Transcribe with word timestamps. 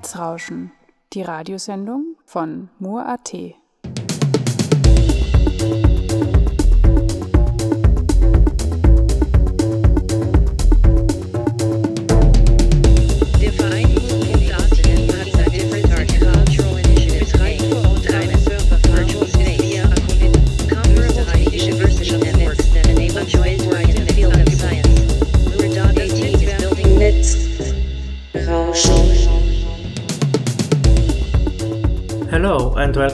Netzrauschen, 0.00 0.72
die 1.12 1.20
Radiosendung 1.20 2.16
von 2.24 2.70
Mur.at. 2.78 3.34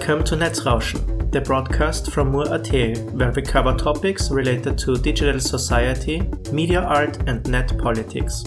welcome 0.07 0.25
to 0.25 0.37
Netzrauschen, 0.37 1.33
the 1.33 1.41
broadcast 1.41 2.13
from 2.13 2.31
Mur.at, 2.31 2.99
where 3.15 3.33
we 3.33 3.43
cover 3.43 3.75
topics 3.75 4.31
related 4.31 4.79
to 4.79 4.97
digital 4.99 5.41
society, 5.41 6.21
media 6.53 6.81
art, 6.81 7.19
and 7.27 7.45
net 7.49 7.77
politics. 7.77 8.45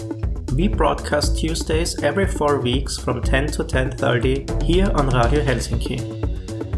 We 0.56 0.70
broadcast 0.70 1.38
Tuesdays 1.38 2.02
every 2.02 2.28
four 2.28 2.62
weeks 2.62 2.98
from 2.98 3.22
10 3.22 3.48
to 3.48 3.66
10:30 3.66 4.64
here 4.64 4.90
on 4.96 5.10
Radio 5.10 5.44
Helsinki. 5.44 6.00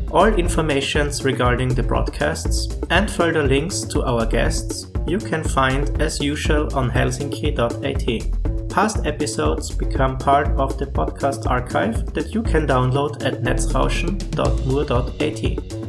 All 0.09 0.33
informations 0.33 1.23
regarding 1.23 1.75
the 1.75 1.83
broadcasts 1.83 2.67
and 2.89 3.11
further 3.11 3.43
links 3.43 3.81
to 3.81 4.01
our 4.01 4.25
guests 4.25 4.87
you 5.05 5.19
can 5.19 5.43
find 5.43 6.01
as 6.01 6.19
usual 6.19 6.75
on 6.75 6.89
helsinki.at. 6.89 8.40
Past 8.71 9.05
episodes 9.05 9.69
become 9.69 10.17
part 10.17 10.47
of 10.57 10.77
the 10.77 10.85
podcast 10.85 11.45
archive 11.45 12.13
that 12.13 12.33
you 12.33 12.41
can 12.41 12.65
download 12.65 13.21
at 13.21 13.43
netzrauschen.mur.at. 13.43 15.81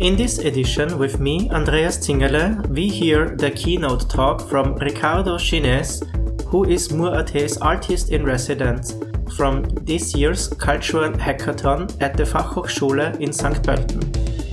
In 0.00 0.16
this 0.16 0.38
edition 0.38 0.98
with 0.98 1.20
me, 1.20 1.50
Andreas 1.50 1.98
Zingerle, 1.98 2.66
we 2.68 2.88
hear 2.88 3.36
the 3.36 3.50
keynote 3.50 4.08
talk 4.08 4.40
from 4.48 4.74
Ricardo 4.76 5.36
Gines, 5.36 6.02
who 6.46 6.64
is 6.64 6.90
Mur.at's 6.90 7.58
artist 7.58 8.10
in 8.10 8.24
residence 8.24 8.94
from 9.36 9.64
this 9.84 10.14
year's 10.14 10.48
cultural 10.48 11.12
hackathon 11.12 11.94
at 12.00 12.16
the 12.16 12.24
Fachhochschule 12.24 13.20
in 13.20 13.34
St. 13.34 13.62
Pölten. 13.62 14.00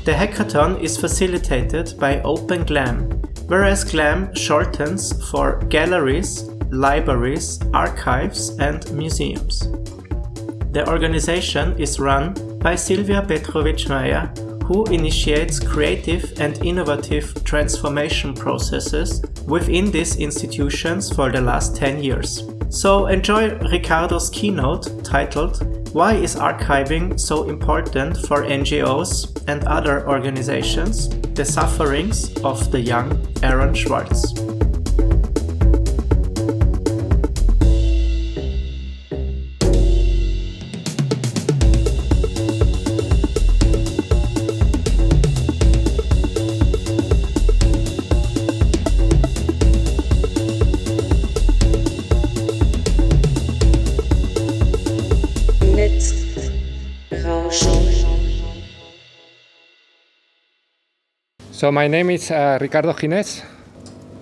The 0.03 0.11
hackathon 0.11 0.81
is 0.81 0.97
facilitated 0.97 1.97
by 1.97 2.21
Open 2.23 2.65
Glam, 2.65 3.09
whereas 3.47 3.85
GLAM 3.85 4.35
shortens 4.35 5.13
for 5.31 5.61
galleries, 5.69 6.49
libraries, 6.71 7.59
archives, 7.73 8.49
and 8.59 8.91
museums. 8.91 9.69
The 10.71 10.85
organization 10.87 11.79
is 11.79 11.99
run 11.99 12.33
by 12.59 12.75
Silvia 12.75 13.21
Petrovich 13.21 13.87
Meyer, 13.89 14.31
who 14.65 14.85
initiates 14.87 15.59
creative 15.59 16.33
and 16.41 16.57
innovative 16.63 17.33
transformation 17.45 18.33
processes 18.33 19.23
within 19.45 19.91
these 19.91 20.17
institutions 20.17 21.09
for 21.09 21.31
the 21.31 21.39
last 21.39 21.75
10 21.77 22.03
years. 22.03 22.43
So 22.69 23.07
enjoy 23.07 23.57
Ricardo's 23.71 24.29
keynote 24.29 25.05
titled 25.05 25.93
Why 25.93 26.15
is 26.15 26.35
archiving 26.35 27.17
so 27.17 27.49
important 27.49 28.17
for 28.27 28.43
NGOs 28.43 29.41
and 29.47 29.63
other 29.63 30.07
organizations? 30.07 31.07
The 31.33 31.45
sufferings 31.45 32.37
of 32.43 32.69
the 32.71 32.81
young 32.81 33.25
Aaron 33.41 33.73
Swartz. 33.73 34.56
So 61.67 61.71
my 61.73 61.89
name 61.89 62.11
is 62.11 62.31
uh, 62.31 62.57
Ricardo 62.61 62.93
Gines. 62.93 63.43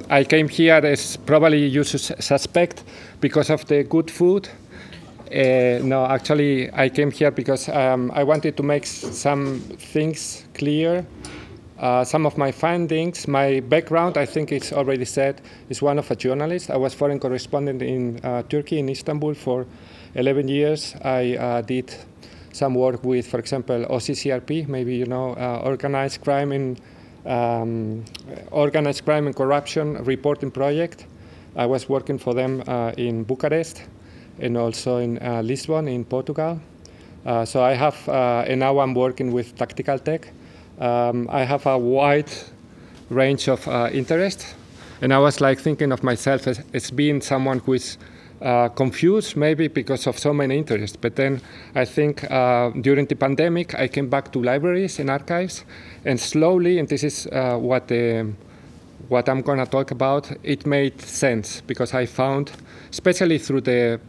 I 0.09 0.23
came 0.23 0.47
here 0.47 0.83
as 0.83 1.15
probably 1.15 1.67
you 1.67 1.83
sus- 1.83 2.11
suspect 2.19 2.83
because 3.21 3.51
of 3.51 3.63
the 3.67 3.83
good 3.83 4.09
food. 4.09 4.49
Uh, 5.31 5.77
no, 5.83 6.07
actually, 6.09 6.73
I 6.73 6.89
came 6.89 7.11
here 7.11 7.29
because 7.29 7.69
um, 7.69 8.09
I 8.15 8.23
wanted 8.23 8.57
to 8.57 8.63
make 8.63 8.87
some 8.87 9.59
things 9.77 10.45
clear. 10.55 11.05
Uh, 11.77 12.03
some 12.03 12.25
of 12.25 12.35
my 12.35 12.51
findings, 12.51 13.27
my 13.27 13.59
background, 13.59 14.17
I 14.17 14.25
think 14.25 14.51
it's 14.51 14.73
already 14.73 15.05
said, 15.05 15.39
is 15.69 15.83
one 15.83 15.99
of 15.99 16.09
a 16.09 16.15
journalist. 16.15 16.71
I 16.71 16.77
was 16.77 16.95
foreign 16.95 17.19
correspondent 17.19 17.83
in 17.83 18.21
uh, 18.23 18.41
Turkey, 18.49 18.79
in 18.79 18.89
Istanbul, 18.89 19.35
for 19.35 19.67
11 20.15 20.47
years. 20.47 20.95
I 21.03 21.35
uh, 21.35 21.61
did 21.61 21.93
some 22.53 22.73
work 22.73 23.03
with, 23.03 23.27
for 23.27 23.37
example, 23.37 23.85
OCCRP, 23.87 24.67
maybe 24.67 24.95
you 24.95 25.05
know, 25.05 25.35
uh, 25.37 25.61
organized 25.63 26.23
crime 26.23 26.51
in 26.51 26.77
um, 27.25 28.05
organized 28.51 29.05
crime 29.05 29.27
and 29.27 29.35
corruption 29.35 30.03
reporting 30.03 30.51
project. 30.51 31.05
I 31.55 31.65
was 31.65 31.87
working 31.89 32.17
for 32.17 32.33
them 32.33 32.63
uh, 32.67 32.91
in 32.97 33.23
Bucharest 33.23 33.83
and 34.39 34.57
also 34.57 34.97
in 34.97 35.17
uh, 35.21 35.41
Lisbon 35.41 35.87
in 35.87 36.05
Portugal. 36.05 36.59
Uh, 37.25 37.45
so 37.45 37.63
I 37.63 37.73
have, 37.73 38.07
uh, 38.07 38.43
and 38.47 38.59
now 38.59 38.79
I'm 38.79 38.93
working 38.93 39.31
with 39.31 39.55
Tactical 39.55 39.97
Tech. 39.97 40.27
Um, 40.79 41.27
I 41.31 41.43
have 41.43 41.65
a 41.65 41.77
wide 41.77 42.31
range 43.09 43.47
of 43.47 43.67
uh, 43.67 43.89
interest, 43.91 44.55
and 45.01 45.13
I 45.13 45.17
was 45.17 45.41
like 45.41 45.59
thinking 45.59 45.91
of 45.91 46.03
myself 46.03 46.47
as, 46.47 46.61
as 46.73 46.91
being 46.91 47.21
someone 47.21 47.59
who 47.59 47.73
is 47.73 47.97
uh, 48.45 48.69
confused 48.69 49.35
maybe 49.35 49.67
because 49.67 50.07
of 50.07 50.19
so 50.19 50.33
many 50.33 50.57
interests. 50.57 50.95
But 50.95 51.15
then 51.15 51.41
I 51.73 51.85
think 51.85 52.23
uh, 52.29 52.69
during 52.81 53.07
the 53.07 53.15
pandemic, 53.15 53.73
I 53.73 53.87
came 53.87 54.07
back 54.07 54.31
to 54.33 54.41
libraries 54.41 54.99
and 54.99 55.09
archives, 55.09 55.65
and 56.05 56.19
slowly, 56.19 56.79
and 56.79 56.87
this 56.87 57.03
is 57.03 57.27
uh, 57.27 57.57
what 57.57 57.87
the 57.87 58.33
what 59.09 59.29
I'm 59.29 59.41
going 59.41 59.59
to 59.59 59.65
talk 59.65 59.91
about, 59.91 60.31
it 60.43 60.65
made 60.65 60.99
sense 61.01 61.61
because 61.61 61.93
I 61.93 62.05
found, 62.05 62.51
especially 62.91 63.37
through 63.37 63.61
the 63.61 63.99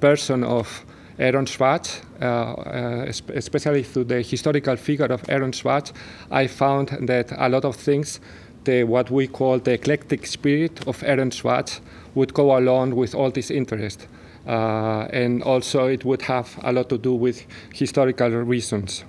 person 0.00 0.44
of 0.44 0.84
Aaron 1.18 1.46
Swartz, 1.46 2.02
uh, 2.20 2.24
uh, 2.24 3.06
especially 3.34 3.82
through 3.82 4.04
the 4.04 4.20
historical 4.20 4.76
figure 4.76 5.06
of 5.06 5.22
Aaron 5.28 5.52
Swartz, 5.52 5.92
I 6.30 6.46
found 6.46 6.88
that 7.08 7.32
a 7.36 7.48
lot 7.48 7.64
of 7.64 7.76
things, 7.76 8.20
the 8.66 8.84
what 8.84 9.10
we 9.10 9.26
call 9.26 9.58
the 9.58 9.72
eclectic 9.72 10.26
spirit 10.26 10.86
of 10.86 11.02
Aaron 11.02 11.30
Swartz, 11.30 11.80
would 12.14 12.34
go 12.34 12.58
along 12.58 12.94
with 12.94 13.14
all 13.14 13.30
this 13.30 13.50
interest. 13.50 14.06
Uh, 14.46 15.08
and 15.12 15.42
also, 15.42 15.86
it 15.86 16.04
would 16.04 16.22
have 16.22 16.58
a 16.62 16.72
lot 16.72 16.88
to 16.88 16.98
do 16.98 17.14
with 17.14 17.44
historical 17.72 18.30
reasons. 18.30 19.04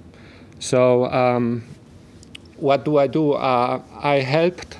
So, 0.59 1.05
um, 1.11 1.63
what 2.57 2.85
do 2.85 2.97
I 2.97 3.07
do? 3.07 3.33
Uh, 3.33 3.81
I 4.01 4.15
helped. 4.19 4.77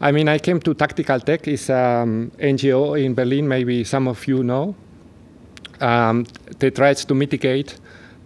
I 0.00 0.12
mean, 0.12 0.28
I 0.28 0.38
came 0.38 0.60
to 0.60 0.74
Tactical 0.74 1.20
Tech, 1.20 1.46
is 1.46 1.70
um, 1.70 2.32
NGO 2.38 3.00
in 3.00 3.14
Berlin. 3.14 3.46
Maybe 3.46 3.84
some 3.84 4.08
of 4.08 4.26
you 4.26 4.42
know. 4.42 4.74
Um, 5.80 6.26
they 6.58 6.70
tries 6.70 7.04
to 7.04 7.14
mitigate 7.14 7.78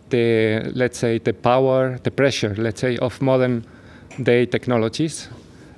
the, 0.09 0.73
let's 0.75 0.99
say, 0.99 1.19
the 1.19 1.35
power, 1.35 1.99
the 2.03 2.11
pressure, 2.11 2.55
let's 2.57 2.81
say, 2.81 2.97
of 2.99 3.21
modern 3.21 3.67
day 4.23 4.47
technologies 4.47 5.29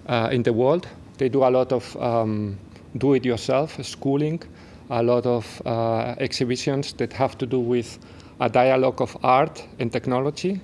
uh, 0.08 0.28
in 0.32 0.42
the 0.42 0.52
world. 0.52 0.86
They 1.18 1.28
do 1.28 1.44
a 1.44 1.50
lot 1.50 1.72
of 1.72 1.96
um, 1.96 2.58
do-it-yourself 2.98 3.82
schooling, 3.84 4.42
a 4.90 5.02
lot 5.02 5.26
of 5.26 5.62
uh, 5.66 6.14
exhibitions 6.18 6.92
that 6.94 7.12
have 7.12 7.36
to 7.38 7.46
do 7.46 7.58
with 7.58 7.98
a 8.40 8.48
dialogue 8.48 9.00
of 9.00 9.16
art 9.22 9.66
and 9.78 9.90
technology. 9.90 10.60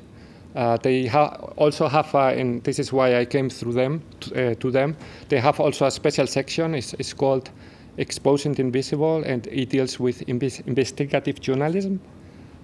Uh, 0.55 0.77
they 0.77 1.07
ha- 1.07 1.35
also 1.57 1.89
have, 1.89 2.15
uh, 2.15 2.27
and 2.27 2.63
this 2.65 2.79
is 2.79 2.93
why 2.93 3.19
I 3.19 3.25
came 3.25 3.49
through 3.49 3.73
them 3.73 4.03
to, 4.21 4.51
uh, 4.51 4.55
to 4.57 4.71
them. 4.71 4.97
They 5.29 5.41
have 5.41 5.59
also 5.61 5.87
a 5.87 5.91
special 5.91 6.27
section. 6.27 6.75
It's, 6.75 6.93
it's 6.95 7.15
called 7.15 7.51
Exposing 7.97 8.55
the 8.55 8.63
Invisible, 8.63 9.23
and 9.25 9.47
it 9.47 9.71
deals 9.71 9.99
with 9.99 10.27
inves- 10.27 10.67
investigative 10.67 11.41
journalism. 11.41 12.01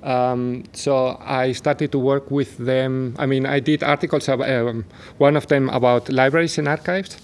Um, 0.03 0.65
so 0.73 1.19
I 1.21 1.53
started 1.53 1.93
to 1.93 1.99
work 1.99 2.31
with 2.31 2.57
them. 2.59 3.15
I 3.19 3.27
mean, 3.27 3.47
I 3.47 3.61
did 3.61 3.83
articles, 3.83 4.29
um, 4.29 4.85
one 5.19 5.37
of 5.37 5.47
them 5.49 5.69
about 5.71 6.09
libraries 6.09 6.59
and 6.59 6.69
archives, 6.69 7.19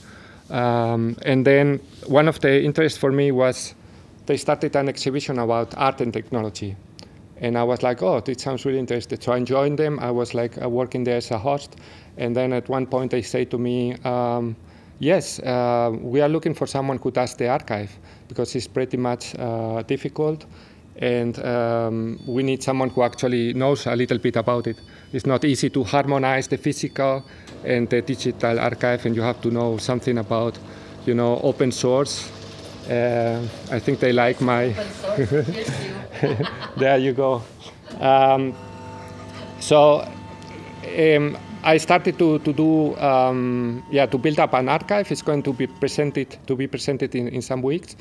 um, 0.50 1.16
and 1.22 1.46
then 1.46 1.80
one 2.06 2.28
of 2.28 2.40
the 2.40 2.62
interests 2.62 2.98
for 2.98 3.12
me 3.12 3.30
was 3.30 3.74
they 4.26 4.36
started 4.36 4.74
an 4.76 4.88
exhibition 4.88 5.38
about 5.38 5.74
art 5.76 6.00
and 6.00 6.12
technology. 6.12 6.76
And 7.38 7.58
I 7.58 7.64
was 7.64 7.82
like, 7.82 8.02
oh, 8.02 8.20
this 8.20 8.42
sounds 8.42 8.64
really 8.64 8.78
interesting. 8.78 9.20
So 9.20 9.32
I 9.32 9.40
joined 9.42 9.78
them. 9.78 9.98
I 9.98 10.10
was 10.10 10.34
like 10.34 10.60
uh, 10.62 10.68
working 10.68 11.04
there 11.04 11.16
as 11.16 11.30
a 11.30 11.38
host. 11.38 11.76
And 12.16 12.34
then 12.34 12.52
at 12.52 12.68
one 12.68 12.86
point 12.86 13.10
they 13.10 13.22
say 13.22 13.44
to 13.46 13.58
me, 13.58 13.94
um, 14.04 14.56
yes, 14.98 15.40
uh, 15.40 15.90
we 16.00 16.20
are 16.20 16.28
looking 16.28 16.54
for 16.54 16.66
someone 16.66 16.98
who 16.98 17.10
does 17.10 17.34
the 17.34 17.48
archive 17.48 17.90
because 18.28 18.54
it's 18.54 18.68
pretty 18.68 18.96
much 18.96 19.34
uh, 19.38 19.82
difficult. 19.82 20.46
And 20.96 21.44
um, 21.44 22.20
we 22.26 22.42
need 22.42 22.62
someone 22.62 22.90
who 22.90 23.02
actually 23.02 23.52
knows 23.54 23.86
a 23.86 23.96
little 23.96 24.18
bit 24.18 24.36
about 24.36 24.66
it. 24.66 24.76
It's 25.12 25.26
not 25.26 25.44
easy 25.44 25.70
to 25.70 25.84
harmonize 25.84 26.48
the 26.48 26.56
physical 26.56 27.24
and 27.64 27.88
the 27.88 28.02
digital 28.02 28.60
archive, 28.60 29.06
and 29.06 29.16
you 29.16 29.22
have 29.22 29.40
to 29.42 29.50
know 29.50 29.78
something 29.78 30.18
about, 30.18 30.58
you 31.06 31.14
know, 31.14 31.40
open 31.42 31.72
source. 31.72 32.30
Uh, 32.88 33.46
I 33.70 33.78
think 33.78 34.00
they 34.00 34.12
like 34.12 34.40
my. 34.40 34.74
there 36.76 36.98
you 36.98 37.12
go. 37.12 37.42
Um, 38.00 38.54
so 39.60 40.06
um, 40.98 41.38
I 41.62 41.78
started 41.78 42.18
to, 42.18 42.38
to 42.40 42.52
do 42.52 42.96
um, 42.96 43.82
yeah 43.90 44.06
to 44.06 44.18
build 44.18 44.38
up 44.38 44.52
an 44.54 44.68
archive. 44.68 45.10
It's 45.10 45.22
going 45.22 45.42
to 45.44 45.52
be 45.52 45.66
presented 45.66 46.36
to 46.46 46.56
be 46.56 46.66
presented 46.66 47.14
in, 47.14 47.28
in 47.28 47.42
some 47.42 47.62
weeks, 47.62 47.96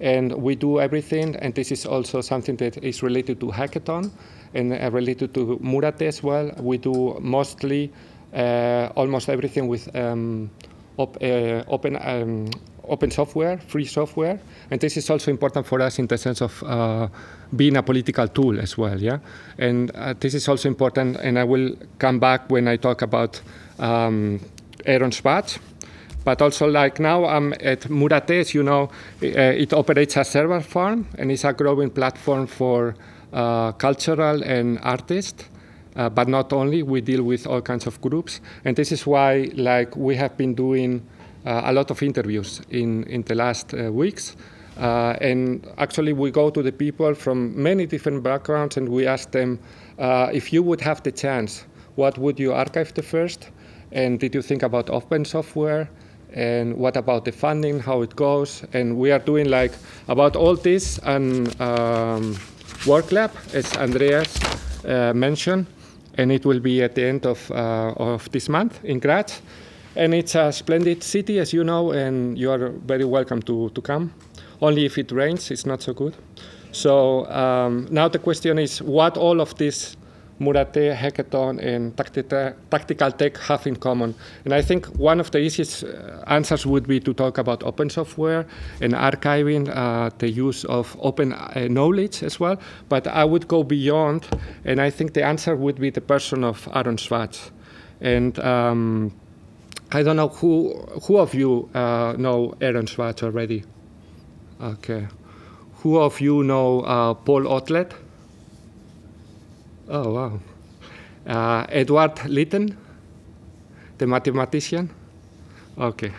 and 0.00 0.32
we 0.32 0.54
do 0.54 0.80
everything. 0.80 1.36
And 1.36 1.54
this 1.54 1.72
is 1.72 1.86
also 1.86 2.20
something 2.20 2.56
that 2.56 2.76
is 2.78 3.02
related 3.02 3.40
to 3.40 3.46
hackathon 3.46 4.10
and 4.54 4.72
uh, 4.72 4.90
related 4.92 5.34
to 5.34 5.58
Mur.at 5.60 6.00
as 6.02 6.22
well. 6.22 6.50
We 6.58 6.78
do 6.78 7.18
mostly 7.20 7.92
uh, 8.34 8.90
almost 8.94 9.28
everything 9.28 9.68
with 9.68 9.94
um, 9.96 10.50
op, 10.96 11.16
uh, 11.22 11.64
open 11.68 11.96
um, 12.00 12.50
open 12.84 13.10
software, 13.10 13.58
free 13.58 13.84
software, 13.84 14.40
and 14.70 14.80
this 14.80 14.96
is 14.96 15.10
also 15.10 15.30
important 15.30 15.66
for 15.66 15.80
us 15.82 15.98
in 15.98 16.06
the 16.06 16.16
sense 16.16 16.40
of 16.40 16.62
uh, 16.62 17.06
being 17.54 17.76
a 17.76 17.82
political 17.82 18.26
tool 18.28 18.58
as 18.58 18.78
well. 18.78 18.98
Yeah, 19.00 19.18
and 19.58 19.90
uh, 19.94 20.14
this 20.18 20.34
is 20.34 20.48
also 20.48 20.68
important, 20.68 21.16
and 21.16 21.38
I 21.38 21.44
will 21.44 21.76
come 21.98 22.18
back 22.18 22.50
when 22.50 22.66
I 22.66 22.76
talk 22.76 23.02
about 23.02 23.40
um, 23.78 24.40
Aaron 24.86 25.12
Swartz. 25.12 25.58
But 26.24 26.42
also, 26.42 26.66
like 26.66 27.00
now, 27.00 27.24
I'm 27.24 27.54
at 27.60 27.88
Murates. 27.88 28.54
You 28.54 28.62
know, 28.62 28.90
uh, 29.22 29.62
it 29.62 29.72
operates 29.72 30.16
a 30.16 30.24
server 30.24 30.60
farm, 30.60 31.06
and 31.18 31.30
it's 31.32 31.44
a 31.44 31.52
growing 31.52 31.90
platform 31.90 32.46
for 32.46 32.94
uh, 33.32 33.72
cultural 33.72 34.42
and 34.42 34.78
artists. 34.82 35.44
Uh, 35.96 36.08
but 36.08 36.28
not 36.28 36.52
only, 36.52 36.82
we 36.82 37.00
deal 37.00 37.22
with 37.22 37.46
all 37.46 37.60
kinds 37.60 37.86
of 37.86 38.00
groups, 38.00 38.40
and 38.64 38.76
this 38.76 38.92
is 38.92 39.06
why, 39.06 39.50
like, 39.54 39.96
we 39.96 40.14
have 40.14 40.36
been 40.36 40.54
doing 40.54 41.02
uh, 41.44 41.62
a 41.64 41.72
lot 41.72 41.90
of 41.90 42.02
interviews 42.02 42.60
in, 42.70 43.04
in 43.04 43.22
the 43.22 43.34
last 43.34 43.72
uh, 43.74 43.90
weeks. 43.90 44.36
Uh, 44.78 45.16
and 45.20 45.66
actually, 45.78 46.12
we 46.12 46.30
go 46.30 46.50
to 46.50 46.62
the 46.62 46.70
people 46.70 47.14
from 47.14 47.60
many 47.60 47.86
different 47.86 48.22
backgrounds 48.22 48.76
and 48.76 48.88
we 48.88 49.06
ask 49.06 49.30
them 49.32 49.58
if 49.98 50.52
you 50.52 50.62
would 50.62 50.80
have 50.80 51.02
the 51.02 51.10
chance, 51.10 51.64
what 51.96 52.16
would 52.18 52.38
you 52.38 52.52
archive 52.52 52.94
the 52.94 53.02
first? 53.02 53.50
And 53.90 54.20
did 54.20 54.34
you 54.34 54.42
think 54.42 54.62
about 54.62 54.90
open 54.90 55.24
software? 55.24 55.88
And 56.34 56.76
what 56.76 56.96
about 56.96 57.24
the 57.24 57.32
funding, 57.32 57.80
how 57.80 58.02
it 58.02 58.14
goes. 58.16 58.62
And 58.72 58.96
we 58.98 59.10
are 59.10 59.18
doing 59.18 59.48
like 59.48 59.72
about 60.08 60.36
all 60.36 60.56
this 60.56 60.98
and 60.98 61.58
um, 61.60 62.36
work 62.86 63.12
lab, 63.12 63.30
as 63.54 63.76
Andreas 63.76 64.38
uh, 64.84 65.12
mentioned, 65.14 65.66
and 66.14 66.30
it 66.32 66.44
will 66.44 66.60
be 66.60 66.82
at 66.82 66.94
the 66.94 67.04
end 67.04 67.26
of, 67.26 67.50
uh, 67.50 67.92
of 67.96 68.30
this 68.30 68.48
month 68.48 68.84
in 68.84 68.98
Graz 68.98 69.40
and 69.98 70.14
it's 70.14 70.36
a 70.36 70.52
splendid 70.52 71.02
city, 71.02 71.40
as 71.40 71.52
you 71.52 71.64
know, 71.64 71.90
and 71.90 72.38
you 72.38 72.52
are 72.52 72.68
very 72.86 73.04
welcome 73.04 73.42
to, 73.42 73.68
to 73.70 73.82
come. 73.82 74.14
Only 74.62 74.86
if 74.86 74.96
it 74.96 75.10
rains, 75.10 75.50
it's 75.50 75.66
not 75.66 75.82
so 75.82 75.92
good. 75.92 76.14
So 76.70 77.26
um, 77.26 77.88
now 77.90 78.06
the 78.06 78.20
question 78.20 78.60
is 78.60 78.80
what 78.80 79.16
all 79.16 79.40
of 79.40 79.56
this 79.56 79.96
Mur.at, 80.38 80.72
Hackathon, 80.74 81.58
and 81.58 81.96
Tactical 81.96 83.12
Tech 83.12 83.36
have 83.38 83.66
in 83.66 83.76
common. 83.76 84.14
And 84.44 84.54
I 84.54 84.62
think 84.62 84.86
one 84.98 85.20
of 85.20 85.30
the 85.30 85.38
easiest 85.38 85.84
uh, 85.84 86.22
answers 86.26 86.64
would 86.64 86.86
be 86.86 87.00
to 87.00 87.12
talk 87.12 87.38
about 87.38 87.62
open 87.64 87.90
software 87.90 88.46
and 88.80 88.94
archiving, 88.94 89.68
uh, 89.68 90.10
the 90.18 90.30
use 90.30 90.64
of 90.64 90.96
open 91.00 91.32
uh, 91.32 91.66
knowledge 91.68 92.22
as 92.22 92.38
well. 92.38 92.58
But 92.88 93.06
I 93.06 93.24
would 93.24 93.48
go 93.48 93.64
beyond, 93.64 94.28
and 94.64 94.80
I 94.80 94.90
think 94.90 95.14
the 95.14 95.24
answer 95.24 95.56
would 95.56 95.80
be 95.80 95.90
the 95.90 96.00
person 96.00 96.44
of 96.44 96.68
Aaron 96.74 96.98
Swartz. 96.98 97.50
And 98.00 98.38
um, 98.38 99.12
I 99.90 100.02
don't 100.02 100.16
know 100.16 100.28
who 100.28 100.74
who 101.06 101.16
of 101.16 101.34
you 101.34 101.68
uh, 101.74 102.14
know 102.18 102.54
Aaron 102.60 102.86
Swartz 102.86 103.22
already. 103.22 103.64
Okay, 104.60 105.08
who 105.82 105.98
of 105.98 106.20
you 106.20 106.44
know 106.44 106.80
uh, 106.82 107.14
Paul 107.14 107.48
Otlet? 107.48 107.94
Oh 109.88 110.12
wow, 110.12 110.40
uh, 111.26 111.66
Edward 111.68 112.16
Witten, 112.16 112.76
the 113.96 114.06
mathematician. 114.06 114.90
Okay, 115.78 116.12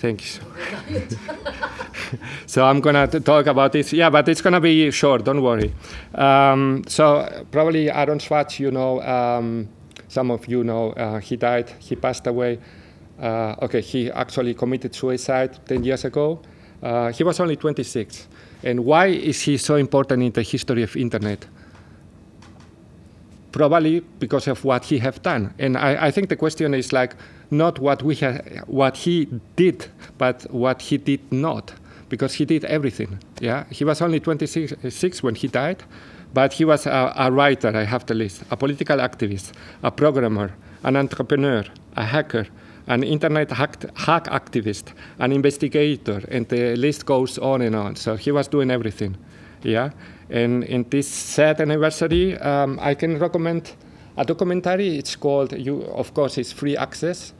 thank 0.00 0.22
you. 0.22 1.08
so 2.46 2.64
I'm 2.68 2.80
gonna 2.80 3.06
talk 3.06 3.46
about 3.46 3.72
this. 3.72 3.92
Yeah, 3.92 4.10
but 4.10 4.28
it's 4.28 4.40
gonna 4.40 4.60
be 4.60 4.90
short. 4.90 5.24
Don't 5.24 5.42
worry. 5.42 5.72
Um, 6.14 6.84
so 6.88 7.44
probably 7.50 7.90
Aaron 7.90 8.20
Swartz, 8.20 8.58
you 8.58 8.70
know, 8.70 9.02
um, 9.02 9.68
some 10.08 10.30
of 10.30 10.46
you 10.48 10.64
know, 10.64 10.92
uh, 10.92 11.18
he 11.18 11.36
died. 11.36 11.70
He 11.78 11.96
passed 11.96 12.26
away 12.26 12.58
uh, 13.20 13.54
okay, 13.62 13.80
he 13.80 14.10
actually 14.10 14.54
committed 14.54 14.94
suicide 14.94 15.58
10 15.66 15.84
years 15.84 16.04
ago. 16.04 16.40
Uh, 16.82 17.12
he 17.12 17.24
was 17.24 17.40
only 17.40 17.56
26. 17.56 18.28
And 18.62 18.84
why 18.84 19.06
is 19.06 19.40
he 19.40 19.56
so 19.56 19.76
important 19.76 20.22
in 20.22 20.32
the 20.32 20.42
history 20.42 20.82
of 20.82 20.96
internet? 20.96 21.46
Probably 23.54 24.00
because 24.18 24.48
of 24.48 24.64
what 24.64 24.84
he 24.86 24.98
have 24.98 25.22
done. 25.22 25.54
And 25.60 25.76
I, 25.76 26.08
I 26.08 26.10
think 26.10 26.28
the 26.28 26.34
question 26.36 26.74
is 26.74 26.92
like 26.92 27.14
not 27.52 27.78
what 27.78 28.02
we 28.02 28.16
ha- 28.16 28.40
what 28.66 28.96
he 28.96 29.28
did, 29.54 29.86
but 30.18 30.44
what 30.50 30.82
he 30.82 30.98
did 30.98 31.20
not, 31.30 31.72
because 32.08 32.34
he 32.34 32.44
did 32.44 32.64
everything. 32.64 33.20
Yeah, 33.40 33.64
he 33.70 33.84
was 33.84 34.02
only 34.02 34.18
26 34.18 35.22
when 35.22 35.36
he 35.36 35.46
died, 35.46 35.84
but 36.32 36.52
he 36.52 36.64
was 36.64 36.86
a, 36.86 37.12
a 37.16 37.30
writer. 37.30 37.68
I 37.68 37.84
have 37.84 38.04
the 38.06 38.14
list: 38.14 38.42
a 38.50 38.56
political 38.56 38.98
activist, 38.98 39.52
a 39.84 39.90
programmer, 39.92 40.50
an 40.82 40.96
entrepreneur, 40.96 41.62
a 41.96 42.04
hacker, 42.04 42.48
an 42.88 43.04
internet 43.04 43.52
hack, 43.52 43.76
hack 43.94 44.24
activist, 44.24 44.94
an 45.20 45.30
investigator, 45.30 46.24
and 46.28 46.48
the 46.48 46.74
list 46.74 47.06
goes 47.06 47.38
on 47.38 47.62
and 47.62 47.76
on. 47.76 47.94
So 47.94 48.16
he 48.16 48.32
was 48.32 48.48
doing 48.48 48.72
everything. 48.72 49.16
Yeah. 49.62 49.90
And 50.30 50.64
in 50.64 50.86
this 50.88 51.08
sad 51.08 51.60
anniversary, 51.60 52.36
um, 52.38 52.78
I 52.80 52.94
can 52.94 53.18
recommend 53.18 53.72
a 54.16 54.24
documentary. 54.24 54.98
It's 54.98 55.16
called, 55.16 55.52
you, 55.52 55.82
of 55.82 56.14
course, 56.14 56.38
it's 56.38 56.52
free 56.52 56.76
access. 56.76 57.32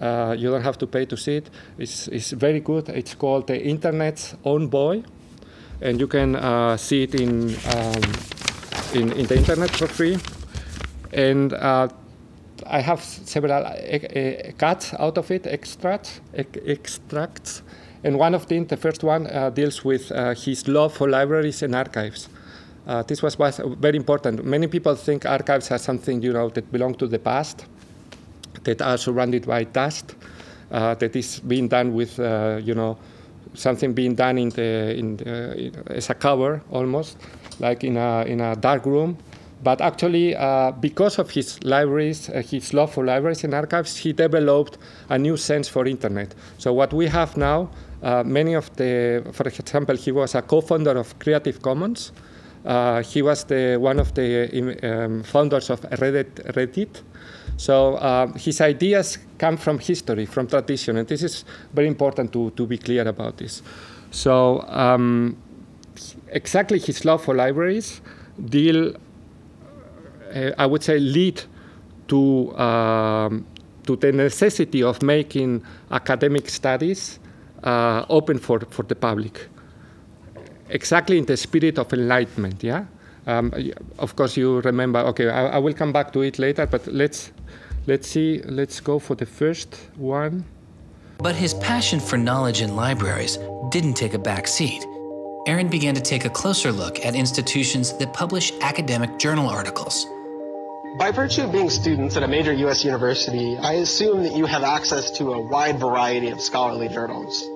Uh, 0.00 0.36
you 0.38 0.50
don't 0.50 0.62
have 0.62 0.78
to 0.78 0.86
pay 0.86 1.04
to 1.06 1.16
see 1.16 1.36
it. 1.36 1.50
It's, 1.78 2.08
it's 2.08 2.30
very 2.30 2.60
good. 2.60 2.88
It's 2.88 3.14
called 3.14 3.48
The 3.48 3.60
Internet's 3.60 4.36
Own 4.44 4.68
Boy. 4.68 5.02
And 5.80 6.00
you 6.00 6.06
can 6.06 6.36
uh, 6.36 6.76
see 6.76 7.04
it 7.04 7.14
in, 7.14 7.56
um, 7.74 8.02
in, 8.94 9.12
in, 9.12 9.26
the 9.26 9.36
internet 9.36 9.70
for 9.70 9.86
free. 9.86 10.18
And 11.12 11.52
uh, 11.52 11.88
I 12.66 12.80
have 12.80 13.02
several 13.02 13.64
uh, 13.64 14.52
cuts 14.58 14.94
out 14.94 15.18
of 15.18 15.30
it, 15.30 15.46
extracts, 15.46 16.20
extracts, 16.34 17.62
and 18.04 18.18
one 18.18 18.34
of 18.34 18.46
them, 18.48 18.66
the 18.66 18.76
first 18.76 19.02
one, 19.02 19.26
uh, 19.26 19.50
deals 19.50 19.84
with 19.84 20.12
uh, 20.12 20.34
his 20.34 20.68
love 20.68 20.92
for 20.94 21.08
libraries 21.08 21.62
and 21.62 21.74
archives. 21.74 22.28
Uh, 22.86 23.02
this 23.02 23.22
was, 23.22 23.38
was 23.38 23.60
very 23.78 23.96
important. 23.96 24.44
Many 24.44 24.66
people 24.66 24.94
think 24.94 25.26
archives 25.26 25.70
are 25.70 25.78
something 25.78 26.22
you 26.22 26.32
know 26.32 26.48
that 26.50 26.70
belong 26.72 26.94
to 26.96 27.06
the 27.06 27.18
past, 27.18 27.66
that 28.64 28.80
are 28.80 28.96
surrounded 28.96 29.46
by 29.46 29.64
dust, 29.64 30.14
uh, 30.70 30.94
that 30.94 31.14
is 31.16 31.40
being 31.40 31.68
done 31.68 31.92
with 31.92 32.18
uh, 32.18 32.60
you 32.62 32.74
know 32.74 32.96
something 33.54 33.92
being 33.92 34.14
done 34.14 34.38
in 34.38 34.50
the, 34.50 34.94
in 34.96 35.16
the, 35.16 35.72
as 35.88 36.10
a 36.10 36.14
cover 36.14 36.62
almost, 36.70 37.18
like 37.58 37.84
in 37.84 37.96
a 37.96 38.24
in 38.26 38.40
a 38.40 38.54
dark 38.56 38.86
room 38.86 39.18
but 39.62 39.80
actually, 39.80 40.36
uh, 40.36 40.70
because 40.72 41.18
of 41.18 41.30
his 41.30 41.62
libraries, 41.64 42.30
uh, 42.30 42.42
his 42.42 42.72
love 42.72 42.92
for 42.92 43.04
libraries 43.04 43.42
and 43.42 43.54
archives, 43.54 43.96
he 43.96 44.12
developed 44.12 44.78
a 45.08 45.18
new 45.18 45.36
sense 45.36 45.68
for 45.68 45.86
internet. 45.86 46.34
So 46.58 46.72
what 46.72 46.92
we 46.92 47.08
have 47.08 47.36
now, 47.36 47.70
uh, 48.02 48.22
many 48.24 48.54
of 48.54 48.74
the, 48.76 49.24
for 49.32 49.48
example, 49.48 49.96
he 49.96 50.12
was 50.12 50.34
a 50.34 50.42
co-founder 50.42 50.96
of 50.96 51.18
Creative 51.18 51.60
Commons. 51.60 52.12
Uh, 52.64 53.02
he 53.02 53.22
was 53.22 53.44
the 53.44 53.76
one 53.76 53.98
of 53.98 54.14
the 54.14 54.76
um, 54.82 55.22
founders 55.22 55.70
of 55.70 55.80
Reddit. 55.82 56.54
Reddit. 56.54 57.02
So 57.56 57.94
uh, 57.94 58.32
his 58.34 58.60
ideas 58.60 59.18
come 59.38 59.56
from 59.56 59.78
history, 59.78 60.26
from 60.26 60.46
tradition, 60.46 60.96
and 60.96 61.08
this 61.08 61.22
is 61.22 61.44
very 61.72 61.88
important 61.88 62.32
to, 62.32 62.50
to 62.50 62.66
be 62.66 62.78
clear 62.78 63.06
about 63.08 63.38
this. 63.38 63.62
So 64.10 64.64
um, 64.68 65.36
exactly 66.28 66.78
his 66.78 67.04
love 67.04 67.24
for 67.24 67.34
libraries 67.34 68.00
deal 68.44 68.94
uh, 70.34 70.52
I 70.58 70.66
would 70.66 70.82
say, 70.82 70.98
lead 70.98 71.42
to 72.08 72.56
um, 72.56 73.46
to 73.84 73.96
the 73.96 74.12
necessity 74.12 74.82
of 74.82 75.02
making 75.02 75.62
academic 75.90 76.48
studies 76.50 77.18
uh, 77.64 78.04
open 78.08 78.38
for, 78.38 78.60
for 78.60 78.82
the 78.84 78.94
public. 78.94 79.48
Exactly 80.70 81.18
in 81.18 81.24
the 81.24 81.36
spirit 81.36 81.78
of 81.78 81.92
enlightenment, 81.92 82.62
yeah? 82.62 82.84
Um, 83.26 83.52
of 83.98 84.16
course, 84.16 84.36
you 84.36 84.60
remember, 84.60 85.00
okay, 85.00 85.28
I, 85.28 85.48
I, 85.48 85.58
will 85.58 85.74
come 85.74 85.92
back 85.92 86.12
to 86.14 86.22
it 86.22 86.38
later, 86.38 86.66
but 86.66 86.86
let's, 86.86 87.30
let's 87.86 88.08
see, 88.08 88.40
let's 88.44 88.80
go 88.80 88.98
for 88.98 89.14
the 89.14 89.26
first 89.26 89.76
one. 89.96 90.44
But 91.18 91.34
his 91.34 91.52
passion 91.54 92.00
for 92.00 92.16
knowledge 92.16 92.62
in 92.62 92.74
libraries 92.74 93.38
didn't 93.70 93.94
take 93.94 94.14
a 94.14 94.18
back 94.18 94.46
seat. 94.46 94.86
Aaron 95.46 95.68
began 95.68 95.94
to 95.94 96.00
take 96.00 96.24
a 96.24 96.30
closer 96.30 96.72
look 96.72 97.04
at 97.04 97.14
institutions 97.14 97.92
that 97.98 98.12
publish 98.14 98.52
academic 98.60 99.18
journal 99.18 99.48
articles. 99.48 100.06
By 100.98 101.12
virtue 101.12 101.44
of 101.44 101.52
being 101.52 101.70
students 101.70 102.16
at 102.16 102.24
a 102.24 102.26
major 102.26 102.52
U.S. 102.52 102.84
university, 102.84 103.56
I 103.56 103.74
assume 103.74 104.24
that 104.24 104.32
you 104.32 104.46
have 104.46 104.64
access 104.64 105.12
to 105.18 105.32
a 105.32 105.40
wide 105.40 105.78
variety 105.78 106.30
of 106.30 106.40
scholarly 106.40 106.88
journals. 106.88 107.48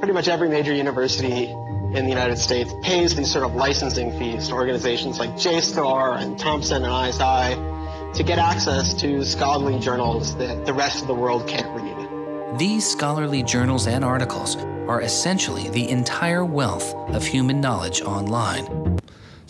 Pretty 0.00 0.12
much 0.12 0.26
every 0.26 0.48
major 0.48 0.74
university 0.74 1.44
in 1.44 2.02
the 2.02 2.08
United 2.08 2.36
States 2.36 2.74
pays 2.82 3.14
these 3.14 3.30
sort 3.30 3.44
of 3.44 3.54
licensing 3.54 4.18
fees 4.18 4.48
to 4.48 4.54
organizations 4.54 5.20
like 5.20 5.30
JSTOR 5.34 6.20
and 6.20 6.36
Thomson 6.36 6.84
and 6.84 7.08
ISI 7.08 8.18
to 8.18 8.24
get 8.24 8.40
access 8.40 8.92
to 8.94 9.24
scholarly 9.24 9.78
journals 9.78 10.34
that 10.38 10.66
the 10.66 10.74
rest 10.74 11.00
of 11.00 11.06
the 11.06 11.14
world 11.14 11.46
can't 11.46 11.68
read. 11.80 12.58
These 12.58 12.90
scholarly 12.90 13.44
journals 13.44 13.86
and 13.86 14.04
articles 14.04 14.56
are 14.88 15.00
essentially 15.00 15.68
the 15.68 15.88
entire 15.88 16.44
wealth 16.44 16.92
of 17.14 17.24
human 17.24 17.60
knowledge 17.60 18.02
online. 18.02 18.98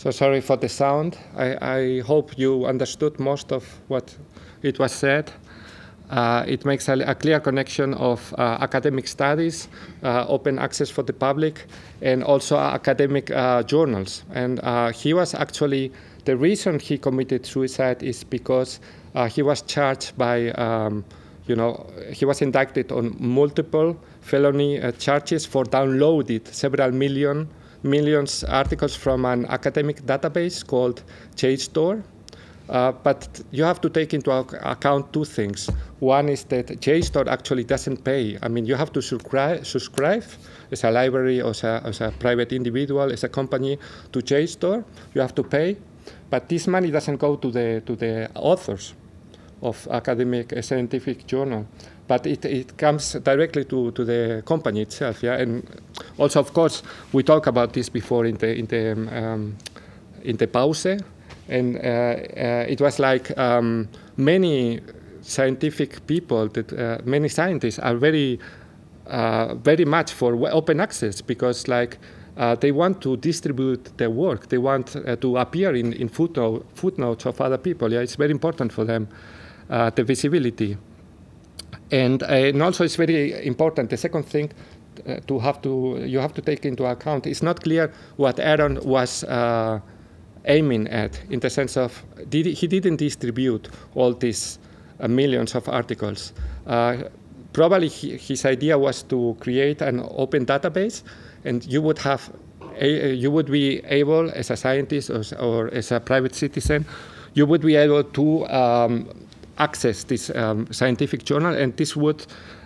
So 0.01 0.09
sorry 0.09 0.41
for 0.41 0.57
the 0.57 0.67
sound. 0.67 1.15
I, 1.37 1.57
I 1.61 1.99
hope 1.99 2.35
you 2.35 2.65
understood 2.65 3.19
most 3.19 3.51
of 3.51 3.63
what 3.87 4.17
it 4.63 4.79
was 4.79 4.91
said. 4.91 5.31
Uh, 6.09 6.43
it 6.47 6.65
makes 6.65 6.89
a, 6.89 6.93
a, 6.93 7.13
clear 7.13 7.39
connection 7.39 7.93
of 7.93 8.33
uh, 8.39 8.57
academic 8.61 9.07
studies, 9.07 9.67
uh, 10.01 10.25
open 10.27 10.57
access 10.57 10.89
for 10.89 11.03
the 11.03 11.13
public, 11.13 11.67
and 12.01 12.23
also 12.23 12.57
academic 12.57 13.29
uh, 13.29 13.61
journals. 13.61 14.23
And 14.33 14.59
uh, 14.63 14.91
he 14.91 15.13
was 15.13 15.35
actually 15.35 15.91
the 16.25 16.35
reason 16.35 16.79
he 16.79 16.97
committed 16.97 17.45
suicide 17.45 18.01
is 18.01 18.23
because 18.23 18.79
uh, 19.13 19.27
he 19.27 19.43
was 19.43 19.61
charged 19.61 20.17
by, 20.17 20.49
um, 20.53 21.05
you 21.45 21.55
know, 21.55 21.85
he 22.11 22.25
was 22.25 22.41
indicted 22.41 22.91
on 22.91 23.15
multiple 23.19 23.95
felony 24.21 24.81
charges 24.97 25.45
for 25.45 25.63
downloaded 25.63 26.47
several 26.47 26.91
million 26.91 27.47
millions 27.83 28.43
articles 28.43 28.95
from 28.95 29.25
an 29.25 29.45
academic 29.45 30.01
database 30.05 30.65
called 30.65 31.03
JSTOR. 31.35 32.03
Uh, 32.69 32.91
but 33.03 33.41
you 33.51 33.63
have 33.63 33.81
to 33.81 33.89
take 33.89 34.13
into 34.13 34.31
account 34.31 35.11
two 35.11 35.25
things. 35.25 35.69
One 35.99 36.29
is 36.29 36.45
that 36.45 36.67
JSTOR 36.67 37.27
actually 37.27 37.65
doesn't 37.65 38.03
pay. 38.03 38.37
I 38.41 38.47
mean, 38.47 38.65
you 38.65 38.75
have 38.75 38.93
to 38.93 39.01
subscribe, 39.01 39.65
subscribe 39.65 40.23
as 40.71 40.83
a 40.85 40.91
library 40.91 41.41
or 41.41 41.49
as 41.49 41.63
a, 41.63 41.81
as 41.83 41.99
a 41.99 42.13
private 42.17 42.53
individual, 42.53 43.11
as 43.11 43.25
a 43.25 43.29
company 43.29 43.77
to 44.13 44.19
JSTOR. 44.19 44.85
You 45.13 45.21
have 45.21 45.35
to 45.35 45.43
pay, 45.43 45.77
but 46.29 46.47
this 46.47 46.65
money 46.67 46.91
doesn't 46.91 47.17
go 47.17 47.35
to 47.35 47.51
the 47.51 47.83
to 47.85 47.95
the 47.95 48.29
authors 48.35 48.93
of 49.61 49.87
academic 49.91 50.53
uh, 50.53 50.61
scientific 50.61 51.27
journal, 51.27 51.65
but 52.07 52.25
it, 52.25 52.45
it 52.45 52.77
comes 52.77 53.13
directly 53.13 53.65
to, 53.65 53.91
to 53.91 54.03
the 54.03 54.43
company 54.45 54.81
itself. 54.81 55.23
Yeah, 55.23 55.35
and 55.35 55.63
also 56.17 56.39
of 56.39 56.53
course 56.53 56.83
we 57.13 57.23
talked 57.23 57.47
about 57.47 57.73
this 57.73 57.89
before 57.89 58.25
in 58.25 58.37
the 58.37 58.55
in 58.55 58.65
the 58.67 58.91
um, 58.91 59.57
in 60.23 60.37
the 60.37 60.47
pause, 60.47 60.97
and 61.49 61.77
uh, 61.77 61.79
uh, 61.79 62.65
it 62.67 62.81
was 62.81 62.99
like 62.99 63.37
um, 63.37 63.87
many 64.17 64.79
scientific 65.21 66.05
people 66.07 66.47
that 66.49 66.73
uh, 66.73 66.97
many 67.05 67.29
scientists 67.29 67.79
are 67.79 67.95
very 67.95 68.39
uh, 69.07 69.55
very 69.55 69.85
much 69.85 70.13
for 70.13 70.35
open 70.51 70.79
access 70.79 71.21
because 71.21 71.67
like 71.67 71.97
uh, 72.37 72.55
they 72.55 72.71
want 72.71 73.01
to 73.01 73.17
distribute 73.17 73.97
their 73.97 74.09
work. 74.09 74.47
They 74.47 74.57
want 74.57 74.95
uh, 74.95 75.15
to 75.17 75.37
appear 75.37 75.75
in, 75.75 75.93
in 75.93 76.07
footnote, 76.07 76.65
footnotes 76.73 77.25
of 77.25 77.41
other 77.41 77.57
people. 77.57 77.91
Yeah, 77.91 77.99
it's 77.99 78.15
very 78.15 78.31
important 78.31 78.71
for 78.71 78.85
them, 78.85 79.07
the 79.71 80.03
visibility. 80.03 80.77
And, 81.91 82.23
uh, 82.23 82.27
and 82.27 82.61
also 82.61 82.83
it's 82.83 82.95
very 82.95 83.45
important, 83.45 83.89
the 83.89 83.97
second 83.97 84.23
thing 84.23 84.51
uh, 85.07 85.17
to 85.27 85.39
have 85.39 85.61
to, 85.61 86.03
you 86.05 86.19
have 86.19 86.33
to 86.33 86.41
take 86.41 86.65
into 86.65 86.85
account, 86.85 87.27
it's 87.27 87.41
not 87.41 87.61
clear 87.61 87.91
what 88.17 88.39
Aaron 88.39 88.79
was 88.83 89.23
uh, 89.25 89.79
aiming 90.45 90.87
at 90.87 91.21
in 91.29 91.39
the 91.39 91.49
sense 91.49 91.77
of, 91.77 92.03
did, 92.29 92.45
he 92.45 92.67
didn't 92.67 92.97
distribute 92.97 93.69
all 93.95 94.13
these 94.13 94.59
millions 95.07 95.55
of 95.55 95.67
articles. 95.67 96.33
probably 97.53 97.87
he, 97.87 98.17
his 98.17 98.45
idea 98.45 98.77
was 98.77 99.03
to 99.03 99.35
create 99.39 99.81
an 99.81 100.05
open 100.11 100.45
database 100.45 101.03
and 101.43 101.65
you 101.65 101.81
would 101.81 101.97
have 101.97 102.31
a, 102.77 103.13
you 103.13 103.29
would 103.29 103.51
be 103.51 103.79
able 103.85 104.31
as 104.31 104.49
a 104.49 104.55
scientist 104.55 105.09
or, 105.09 105.23
or, 105.39 105.67
as 105.73 105.91
a 105.91 105.99
private 105.99 106.33
citizen 106.33 106.85
you 107.33 107.45
would 107.45 107.61
be 107.61 107.75
able 107.75 108.03
to 108.03 108.47
um, 108.47 109.09
access 109.57 110.03
this 110.03 110.29
um, 110.35 110.67
scientific 110.71 111.23
journal 111.23 111.53
and 111.53 111.75
this 111.77 111.95
would 111.95 112.25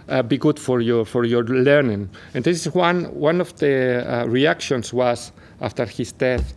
uh, 0.09 0.21
be 0.21 0.37
good 0.37 0.59
for 0.59 0.81
your 0.81 1.05
for 1.05 1.25
your 1.25 1.43
learning. 1.43 2.09
And 2.33 2.43
this 2.43 2.65
is 2.65 2.73
one 2.73 3.05
one 3.13 3.41
of 3.41 3.55
the 3.57 4.05
uh, 4.07 4.27
reactions 4.27 4.93
was 4.93 5.31
after 5.61 5.85
his 5.85 6.11
death 6.11 6.53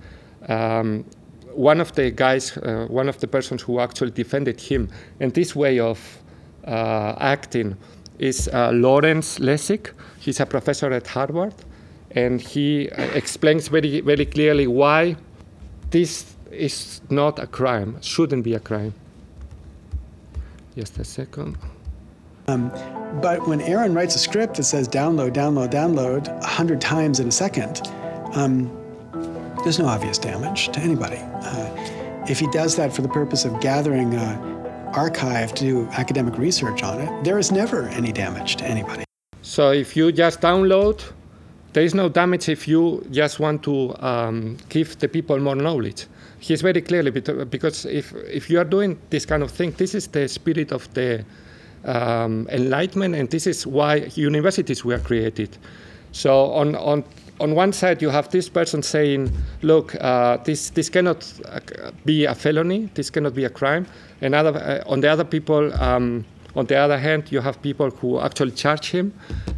um, 0.49 1.05
one 1.55 1.81
of 1.81 1.93
the 1.95 2.11
guys 2.11 2.57
uh, 2.59 2.87
one 2.89 3.09
of 3.09 3.19
the 3.21 3.27
persons 3.27 3.63
who 3.63 3.81
actually 3.81 4.11
defended 4.11 4.61
him. 4.61 4.89
And 5.21 5.33
this 5.33 5.57
way 5.57 5.81
of 5.81 5.99
uh, 6.67 7.15
acting 7.19 7.77
is 8.19 8.49
uh, 8.49 8.71
Lawrence 8.73 9.39
Lessig 9.39 9.93
he's 10.21 10.41
a 10.41 10.47
professor 10.47 10.93
at 10.93 11.07
Harvard 11.07 11.55
and 12.11 12.41
he 12.41 12.89
uh, 12.91 13.03
explains 13.15 13.69
very, 13.69 14.01
very 14.01 14.27
clearly 14.27 14.67
why 14.67 15.17
this 15.91 16.37
is 16.51 17.01
not 17.11 17.39
a 17.39 17.47
crime, 17.47 18.01
shouldn't 18.01 18.45
be 18.45 18.55
a 18.55 18.61
crime. 18.61 18.95
Just 20.79 20.97
a 20.99 21.05
second. 21.05 21.59
Um, 22.47 22.71
but 23.21 23.49
when 23.49 23.61
Aaron 23.61 23.95
writes 23.95 24.15
a 24.15 24.19
script 24.21 24.59
that 24.59 24.63
says 24.63 24.89
download, 24.89 25.33
download, 25.33 25.73
download 25.73 26.33
100 26.39 26.81
times 26.81 27.19
in 27.19 27.27
a 27.27 27.33
second, 27.33 27.83
um, 28.37 28.71
there's 29.65 29.81
no 29.81 29.87
obvious 29.87 30.19
damage 30.19 30.69
to 30.69 30.79
anybody. 30.79 31.19
Uh, 31.19 32.25
if 32.29 32.39
he 32.39 32.47
does 32.53 32.77
that 32.77 32.93
for 32.93 33.03
the 33.03 33.09
purpose 33.09 33.45
of 33.45 33.61
gathering 33.61 34.15
uh, 34.15 34.93
archive 34.95 35.53
to 35.55 35.65
do 35.65 35.89
academic 35.95 36.39
research 36.39 36.85
on 36.85 37.01
it, 37.01 37.25
there 37.25 37.41
is 37.41 37.51
never 37.51 37.89
any 37.89 38.13
damage 38.13 38.55
to 38.55 38.65
anybody. 38.65 39.03
So 39.43 39.73
if 39.73 39.97
you 39.97 40.13
just 40.13 40.41
download 40.41 41.03
there 41.73 41.83
is 41.83 41.95
no 41.95 42.09
damage 42.09 42.49
if 42.49 42.67
you 42.67 43.07
just 43.11 43.41
want 43.41 43.63
to 43.63 43.95
um, 44.05 44.57
give 44.69 44.99
the 44.99 45.09
people 45.09 45.39
more 45.39 45.55
knowledge. 45.55 46.07
He's 46.41 46.63
very 46.63 46.81
clearly 46.81 47.11
because 47.11 47.85
if 47.85 48.15
if 48.33 48.49
you 48.51 48.59
are 48.61 48.65
doing 48.65 48.99
this 49.11 49.27
kind 49.27 49.43
of 49.43 49.51
thing, 49.51 49.73
this 49.73 49.95
is 49.95 50.09
the 50.09 50.29
spirit 50.29 50.73
of 50.73 50.93
the 50.95 51.25
um, 51.85 52.47
enlightenment, 52.51 53.15
and 53.15 53.29
this 53.31 53.47
is 53.47 53.67
why 53.67 54.11
universities 54.15 54.85
were 54.85 54.99
created. 54.99 55.59
So 56.13 56.53
on 56.53 56.75
on 56.77 57.05
on 57.41 57.55
one 57.55 57.73
side 57.73 58.03
you 58.03 58.11
have 58.11 58.29
this 58.31 58.49
person 58.49 58.83
saying, 58.83 59.33
"Look, 59.63 59.95
uh, 60.01 60.37
this 60.45 60.71
this 60.71 60.89
cannot 60.89 61.33
uh, 61.45 61.61
be 62.05 62.25
a 62.25 62.35
felony. 62.35 62.89
This 62.95 63.11
cannot 63.11 63.35
be 63.35 63.45
a 63.45 63.51
crime," 63.51 63.87
and 64.21 64.35
other 64.35 64.57
uh, 64.57 64.93
on 64.93 65.01
the 65.01 65.09
other 65.09 65.25
people. 65.25 65.73
Um, 65.81 66.25
on 66.57 66.67
the 66.67 66.77
other 66.77 66.99
hand, 66.99 67.31
you 67.31 67.41
have 67.41 67.63
people 67.63 67.91
who 67.91 68.19
actually 68.19 68.51
charge 68.51 68.91
him 68.91 69.13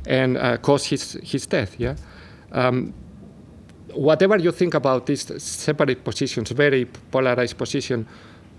and 0.06 0.36
uh, 0.36 0.58
cause 0.58 0.84
his, 0.84 1.12
his 1.22 1.46
death. 1.46 1.76
Yeah. 1.78 1.94
Um, 2.52 2.92
whatever 3.94 4.36
you 4.36 4.52
think 4.52 4.74
about 4.74 5.06
these 5.06 5.42
separate 5.42 6.04
positions, 6.04 6.50
very 6.50 6.86
polarized 7.10 7.56
position, 7.56 8.06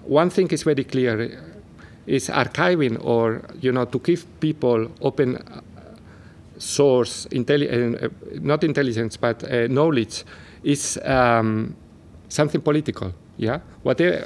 one 0.06 0.30
thing 0.30 0.50
is 0.52 0.64
very 0.64 0.84
clear: 0.84 1.40
is 2.08 2.30
archiving 2.30 2.98
or 3.04 3.42
you 3.60 3.72
know 3.72 3.86
to 3.86 4.00
give 4.00 4.26
people 4.40 4.92
open 5.02 5.38
uh, 5.38 5.62
source, 6.58 7.28
intelli- 7.32 8.04
uh, 8.04 8.10
not 8.42 8.64
intelligence, 8.64 9.18
but 9.18 9.44
uh, 9.44 9.68
knowledge, 9.68 10.24
is 10.64 10.98
um, 11.04 11.76
something 12.30 12.62
political. 12.62 13.14
Yeah, 13.38 13.60
whatever, 13.82 14.26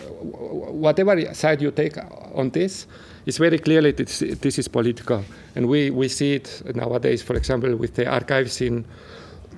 whatever 0.72 1.34
side 1.34 1.62
you 1.62 1.72
take 1.72 1.98
on 2.34 2.50
this, 2.50 2.86
it's 3.26 3.38
very 3.38 3.60
clearly 3.60 3.92
this, 3.92 4.20
this 4.20 4.60
is 4.60 4.68
political, 4.68 5.24
and 5.56 5.68
we, 5.68 5.90
we 5.90 6.10
see 6.10 6.34
it 6.34 6.62
nowadays. 6.76 7.22
For 7.22 7.36
example, 7.36 7.76
with 7.78 7.96
the 7.96 8.08
archives 8.08 8.60
in 8.62 8.86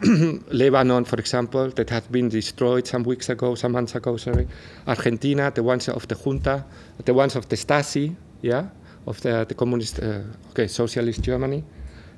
Lebanon, 0.51 1.05
for 1.05 1.17
example, 1.17 1.69
that 1.71 1.89
have 1.89 2.11
been 2.11 2.29
destroyed 2.29 2.85
some 2.85 3.03
weeks 3.03 3.29
ago, 3.29 3.55
some 3.55 3.71
months 3.71 3.95
ago. 3.95 4.17
Sorry, 4.17 4.47
Argentina, 4.87 5.51
the 5.51 5.63
ones 5.63 5.89
of 5.89 6.07
the 6.07 6.15
junta, 6.15 6.65
the 7.05 7.13
ones 7.13 7.35
of 7.35 7.49
the 7.49 7.55
Stasi, 7.55 8.15
yeah, 8.41 8.67
of 9.05 9.19
the 9.21 9.45
the 9.47 9.55
communist, 9.55 9.99
uh, 9.99 10.21
okay, 10.51 10.67
socialist 10.67 11.21
Germany, 11.21 11.63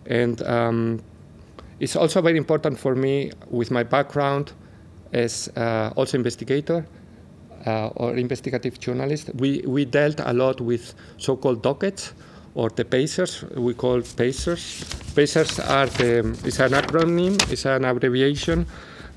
and 0.05 0.41
um, 0.41 1.01
it's 1.79 1.95
also 1.95 2.21
very 2.21 2.37
important 2.37 2.77
for 2.77 2.95
me 2.95 3.31
with 3.49 3.71
my 3.71 3.83
background 3.83 4.51
as 5.13 5.49
uh, 5.55 5.91
also 5.95 6.17
investigator 6.17 6.85
uh, 7.65 7.87
or 7.95 8.15
investigative 8.15 8.79
journalist, 8.79 9.29
we, 9.35 9.61
we 9.65 9.85
dealt 9.85 10.19
a 10.19 10.33
lot 10.33 10.61
with 10.61 10.93
so-called 11.17 11.61
dockets 11.61 12.13
or 12.59 12.69
the 12.69 12.83
PACERs. 12.83 13.43
We 13.55 13.73
call 13.73 14.01
PACERs. 14.01 14.83
PACERs 15.15 15.59
are 15.59 15.87
the, 15.99 16.37
it's 16.43 16.59
an 16.59 16.71
acronym, 16.71 17.33
it's 17.51 17.65
an 17.65 17.85
abbreviation, 17.85 18.65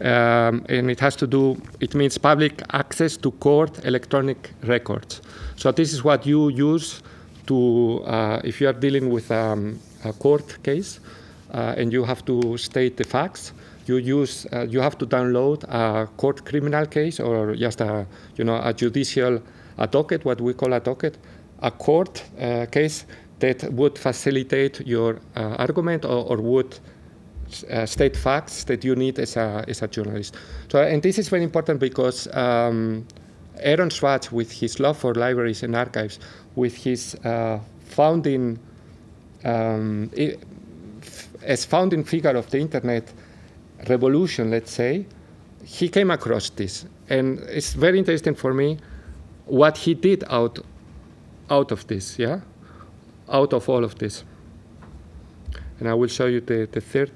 um, 0.01 0.65
and 0.69 0.91
it 0.91 1.01
has 1.01 1.17
to 1.17 1.27
do, 1.27 1.61
it 1.81 1.95
means 1.95 2.19
public 2.19 2.63
access 2.73 3.17
to 3.17 3.33
court 3.33 3.85
electronic 3.85 4.53
records. 4.63 5.23
So 5.57 5.73
this 5.73 5.93
is 5.93 6.05
what 6.05 6.25
you 6.25 6.51
use 6.51 7.03
to, 7.49 8.03
uh, 8.07 8.41
if 8.45 8.61
you 8.61 8.69
are 8.69 8.79
dealing 8.87 9.11
with 9.11 9.31
um, 9.33 9.81
a 10.05 10.13
court 10.13 10.63
case 10.63 11.01
uh, 11.53 11.75
and 11.77 11.93
you 11.93 12.05
have 12.05 12.25
to 12.27 12.57
state 12.57 12.97
the 12.97 13.05
facts, 13.05 13.53
you 13.87 13.97
use 13.97 14.47
uh, 14.53 14.65
you 14.71 14.81
have 14.81 14.97
to 14.97 15.05
download 15.07 15.65
a 15.65 16.07
court 16.17 16.45
criminal 16.45 16.87
case 16.87 17.19
or 17.19 17.57
just 17.57 17.81
a 17.81 18.07
you 18.37 18.45
know 18.45 18.61
a 18.63 18.73
judicial 18.73 19.43
a 19.79 19.89
docket, 19.89 20.25
what 20.25 20.41
we 20.41 20.55
call 20.55 20.73
a 20.73 20.79
docket, 20.79 21.19
a 21.63 21.71
court 21.71 22.23
uh, 22.39 22.67
case 22.67 23.07
that 23.43 23.73
would 23.73 23.99
facilitate 23.99 24.81
your 24.87 25.19
uh, 25.37 25.57
argument 25.59 26.05
or, 26.05 26.25
or 26.31 26.37
would 26.41 26.79
uh, 27.71 27.85
state 27.87 28.17
facts 28.17 28.65
that 28.65 28.85
you 28.85 28.95
need 28.95 29.19
as 29.19 29.37
a, 29.37 29.65
as 29.69 29.83
a 29.83 29.89
journalist. 29.89 30.37
So, 30.71 30.81
and 30.81 31.03
this 31.03 31.19
is 31.19 31.29
very 31.29 31.43
important 31.43 31.81
because 31.81 32.29
um, 32.35 33.05
Aaron 33.59 33.91
Swartz, 33.91 34.31
with 34.33 34.51
his 34.53 34.79
love 34.79 34.97
for 34.97 35.13
libraries 35.15 35.63
and 35.65 35.75
archives, 35.75 36.19
with 36.55 36.77
his 36.77 37.17
uh, 37.25 37.59
founding, 37.85 38.59
um, 39.45 40.09
i- 40.17 40.37
f- 41.03 41.29
as 41.43 41.65
founding 41.65 42.05
figure 42.05 42.37
of 42.37 42.49
the 42.51 42.59
internet 42.59 43.13
revolution, 43.89 44.51
let's 44.51 44.71
say, 44.73 45.05
he 45.65 45.89
came 45.89 46.11
across 46.11 46.51
this, 46.51 46.87
and 47.09 47.41
it's 47.49 47.75
very 47.75 47.99
interesting 47.99 48.35
for 48.37 48.55
me 48.55 48.79
what 49.47 49.77
he 49.77 49.95
did 49.95 50.25
out 50.31 50.59
out 51.51 51.73
of 51.73 51.87
this, 51.87 52.19
yeah, 52.19 52.41
out 53.33 53.53
of 53.53 53.69
all 53.69 53.85
of 53.85 53.99
this. 53.99 54.25
And 55.81 55.89
I 55.89 55.95
will 55.95 56.09
show 56.09 56.27
you 56.27 56.41
the, 56.41 56.69
the 56.71 56.81
third. 56.81 57.11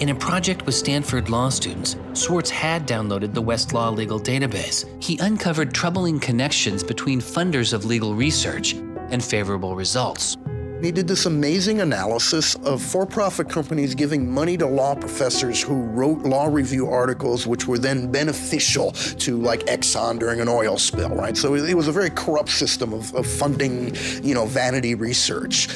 In 0.00 0.08
a 0.08 0.14
project 0.14 0.66
with 0.66 0.74
Stanford 0.74 1.28
law 1.28 1.48
students, 1.50 1.96
Swartz 2.14 2.50
had 2.50 2.88
downloaded 2.88 3.34
the 3.34 3.42
Westlaw 3.42 3.94
legal 3.94 4.18
database. 4.18 4.84
He 5.02 5.18
uncovered 5.18 5.74
troubling 5.74 6.18
connections 6.18 6.82
between 6.82 7.20
funders 7.20 7.72
of 7.72 7.84
legal 7.84 8.14
research 8.14 8.72
and 9.10 9.22
favorable 9.22 9.76
results. 9.76 10.36
He 10.82 10.90
did 10.90 11.06
this 11.06 11.26
amazing 11.26 11.82
analysis 11.82 12.54
of 12.54 12.82
for 12.82 13.04
profit 13.04 13.50
companies 13.50 13.94
giving 13.94 14.30
money 14.30 14.56
to 14.56 14.66
law 14.66 14.94
professors 14.94 15.60
who 15.60 15.74
wrote 15.74 16.20
law 16.20 16.46
review 16.46 16.88
articles 16.88 17.46
which 17.46 17.66
were 17.66 17.78
then 17.78 18.10
beneficial 18.10 18.92
to, 18.92 19.36
like, 19.36 19.60
Exxon 19.66 20.18
during 20.18 20.40
an 20.40 20.48
oil 20.48 20.78
spill, 20.78 21.10
right? 21.10 21.36
So 21.36 21.54
it 21.54 21.74
was 21.74 21.86
a 21.88 21.92
very 21.92 22.08
corrupt 22.08 22.48
system 22.48 22.94
of, 22.94 23.14
of 23.14 23.26
funding, 23.26 23.94
you 24.22 24.32
know, 24.32 24.46
vanity 24.46 24.94
research. 24.94 25.68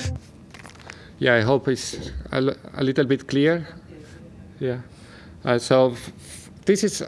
Yeah, 1.19 1.35
I 1.35 1.43
hope 1.43 1.69
it's 1.69 2.11
a, 2.33 2.41
little 2.41 3.05
bit 3.05 3.29
clear. 3.29 3.69
Yeah. 4.59 4.81
Uh, 5.45 5.59
so 5.59 5.97
this 6.65 6.83
is 6.83 7.03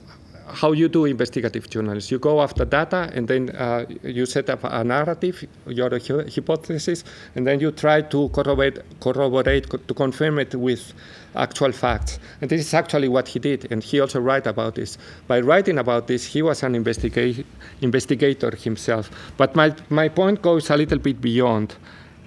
how 0.49 0.73
you 0.73 0.88
do 0.88 1.05
investigative 1.05 1.69
journalism. 1.69 2.15
You 2.15 2.19
go 2.19 2.41
after 2.41 2.65
data, 2.65 3.11
and 3.15 3.26
then 3.26 3.50
uh, 3.50 3.85
you 4.03 4.26
set 4.26 4.49
up 4.49 4.61
a 4.65 4.85
narrative, 4.85 5.45
your 5.67 5.91
hy- 5.91 6.29
hypothesis, 6.33 7.05
and 7.35 7.47
then 7.47 7.61
you 7.61 7.73
try 7.73 8.03
to 8.03 8.29
corroborate, 8.31 8.79
corroborate, 9.00 9.69
co- 9.69 9.79
to 9.79 9.95
confirm 9.95 10.38
it 10.38 10.55
with 10.55 10.93
actual 11.35 11.73
facts. 11.73 12.19
And 12.41 12.50
this 12.50 12.61
is 12.61 12.75
actually 12.75 13.09
what 13.09 13.29
he 13.29 13.38
did, 13.38 13.71
and 13.73 13.83
he 13.83 14.00
also 14.00 14.21
write 14.21 14.47
about 14.47 14.76
this. 14.76 14.99
By 15.26 15.41
writing 15.41 15.79
about 15.79 16.07
this, 16.07 16.25
he 16.25 16.43
was 16.43 16.62
an 16.62 16.75
investiga- 16.75 17.45
investigator 17.81 18.55
himself. 18.55 19.11
But 19.37 19.57
my, 19.57 19.75
my 19.91 20.09
point 20.09 20.43
goes 20.43 20.71
a 20.71 20.76
little 20.76 20.99
bit 20.99 21.21
beyond. 21.21 21.75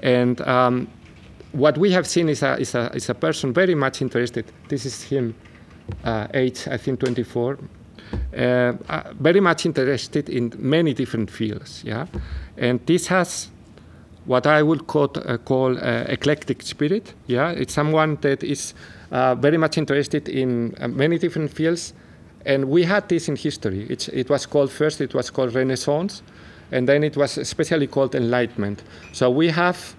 And 0.02 0.42
um, 0.42 0.88
what 1.52 1.78
we 1.78 1.92
have 1.92 2.06
seen 2.08 2.30
is 2.30 2.44
a, 2.44 2.58
is 2.60 2.76
a, 2.76 2.92
is 2.94 3.10
a 3.10 3.16
person 3.16 3.54
very 3.54 3.76
much 3.76 4.02
interested. 4.02 4.46
This 4.68 4.86
is 4.86 5.04
him, 5.04 5.36
uh, 6.04 6.28
age, 6.34 6.68
I 6.68 6.78
think 6.78 7.00
24, 7.00 7.58
uh, 8.36 8.74
uh, 8.90 9.14
very 9.20 9.40
much 9.40 9.66
interested 9.66 10.30
in 10.30 10.54
many 10.58 10.94
different 10.94 11.32
fields. 11.32 11.84
Yeah, 11.84 12.08
and 12.58 12.80
this 12.86 13.08
has 13.08 13.50
what 14.26 14.46
I 14.46 14.62
would 14.62 14.86
call, 14.86 15.12
uh, 15.16 15.38
call 15.38 15.78
uh, 15.78 16.04
eclectic 16.08 16.62
spirit. 16.62 17.14
Yeah, 17.28 17.50
it's 17.50 17.74
someone 17.74 18.18
that 18.22 18.44
is 18.44 18.76
uh, 19.12 19.34
very 19.34 19.58
much 19.58 19.78
interested 19.78 20.30
in 20.30 20.76
uh, 20.80 20.88
many 20.88 21.18
different 21.18 21.52
fields, 21.52 21.94
and 22.46 22.70
we 22.70 22.84
had 22.84 23.10
this 23.10 23.28
in 23.28 23.36
history. 23.36 23.88
It's, 23.90 24.08
it 24.10 24.30
was 24.30 24.46
called 24.46 24.72
first, 24.72 25.02
it 25.02 25.16
was 25.16 25.32
called 25.32 25.56
Renaissance, 25.56 26.22
and 26.72 26.88
then 26.88 27.04
it 27.04 27.18
was 27.18 27.38
especially 27.40 27.88
called 27.88 28.14
Enlightenment. 28.14 28.84
So 29.14 29.32
we 29.32 29.48
have 29.50 29.96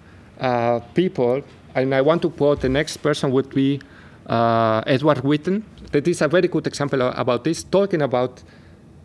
people, 0.95 1.43
and 1.75 1.95
I 1.95 2.01
want 2.01 2.23
to 2.23 2.31
quote 2.31 2.61
the 2.61 2.69
next 2.69 2.99
person 2.99 3.33
would 3.33 3.51
be 3.51 3.81
Edward 4.29 5.19
Witten. 5.19 5.63
That 5.93 6.07
is 6.07 6.23
a 6.23 6.29
very 6.29 6.49
good 6.49 6.67
example 6.67 7.03
about 7.03 7.45
this, 7.45 7.65
talking 7.65 8.03
about 8.03 8.43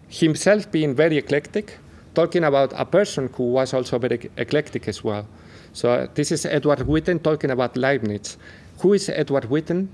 himself 0.08 0.72
being 0.72 0.94
very 0.94 1.18
eclectic, 1.18 1.80
talking 2.14 2.44
about 2.44 2.74
a 2.76 2.86
person 2.86 3.30
who 3.34 3.52
was 3.52 3.74
also 3.74 3.98
very 3.98 4.30
eclectic 4.38 4.88
as 4.88 5.04
well. 5.04 5.26
So 5.74 5.92
uh, 5.92 6.08
this 6.14 6.32
is 6.32 6.46
Edward 6.46 6.80
Witten 6.80 7.22
talking 7.22 7.52
about 7.52 7.76
Leibniz. 7.76 8.38
Who 8.80 8.94
is 8.94 9.10
Edward 9.10 9.46
Witten? 9.50 9.88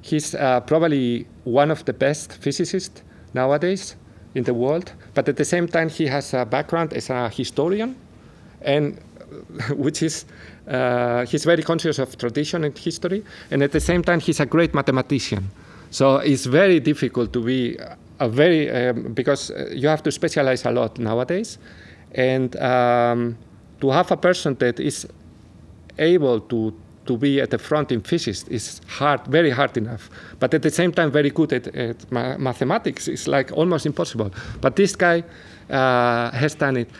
He's 0.00 0.34
uh, 0.34 0.60
probably 0.60 1.26
one 1.44 1.70
of 1.70 1.84
the 1.84 1.92
best 1.92 2.32
physicists 2.32 3.02
nowadays 3.34 3.96
in 4.34 4.44
the 4.44 4.54
world, 4.54 4.92
but 5.14 5.28
at 5.28 5.36
the 5.36 5.44
same 5.44 5.68
time 5.68 5.90
he 5.90 6.06
has 6.06 6.32
a 6.32 6.46
background 6.46 6.92
as 6.92 7.10
a 7.10 7.28
historian, 7.28 7.94
and 8.62 8.98
which 9.70 10.02
is 10.02 10.24
uh, 10.66 11.26
he's 11.26 11.44
very 11.44 11.62
conscious 11.62 11.98
of 11.98 12.16
tradition 12.16 12.64
and 12.64 12.76
history, 12.78 13.22
and 13.50 13.62
at 13.62 13.72
the 13.72 13.80
same 13.80 14.02
time 14.02 14.20
he's 14.20 14.40
a 14.40 14.46
great 14.46 14.74
mathematician. 14.74 15.50
So 15.90 16.16
it's 16.16 16.46
very 16.46 16.80
difficult 16.80 17.32
to 17.32 17.40
be 17.40 17.78
a 18.20 18.28
very 18.28 18.70
um, 18.70 19.14
because 19.14 19.50
uh, 19.50 19.70
you 19.72 19.88
have 19.88 20.02
to 20.02 20.10
specialize 20.10 20.64
a 20.64 20.70
lot 20.70 20.98
nowadays, 20.98 21.58
and 22.14 22.54
um, 22.56 23.38
to 23.80 23.90
have 23.90 24.10
a 24.10 24.16
person 24.16 24.54
that 24.56 24.80
is 24.80 25.06
able 25.98 26.40
to 26.40 26.74
to 27.06 27.16
be 27.16 27.40
at 27.40 27.50
the 27.50 27.58
front 27.58 27.90
in 27.90 28.02
physics 28.02 28.44
is 28.48 28.82
hard, 28.86 29.26
very 29.28 29.50
hard 29.50 29.76
enough. 29.78 30.10
But 30.38 30.52
at 30.52 30.60
the 30.60 30.70
same 30.70 30.92
time, 30.92 31.10
very 31.10 31.30
good 31.30 31.52
at, 31.54 31.66
at 31.68 32.12
ma- 32.12 32.36
mathematics 32.36 33.08
is 33.08 33.26
like 33.26 33.50
almost 33.52 33.86
impossible. 33.86 34.30
But 34.60 34.76
this 34.76 34.94
guy 34.94 35.24
uh, 35.70 36.30
has 36.32 36.54
done 36.54 36.76
it, 36.76 36.90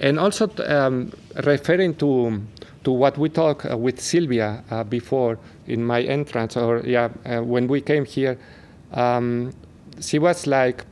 and 0.00 0.18
also 0.18 0.50
um, 0.66 1.12
referring 1.44 1.94
to 1.96 2.42
to 2.84 2.92
what 2.92 3.18
we 3.18 3.28
talked 3.28 3.66
uh, 3.66 3.76
with 3.76 4.00
Sylvia 4.00 4.62
uh, 4.70 4.84
before 4.84 5.38
in 5.66 5.84
my 5.84 6.02
entrance, 6.02 6.56
or 6.56 6.80
yeah, 6.84 7.08
uh, 7.24 7.42
when 7.42 7.66
we 7.66 7.80
came 7.80 8.04
here, 8.04 8.38
um, 8.92 9.52
she 10.00 10.18
was 10.18 10.46
like 10.46 10.84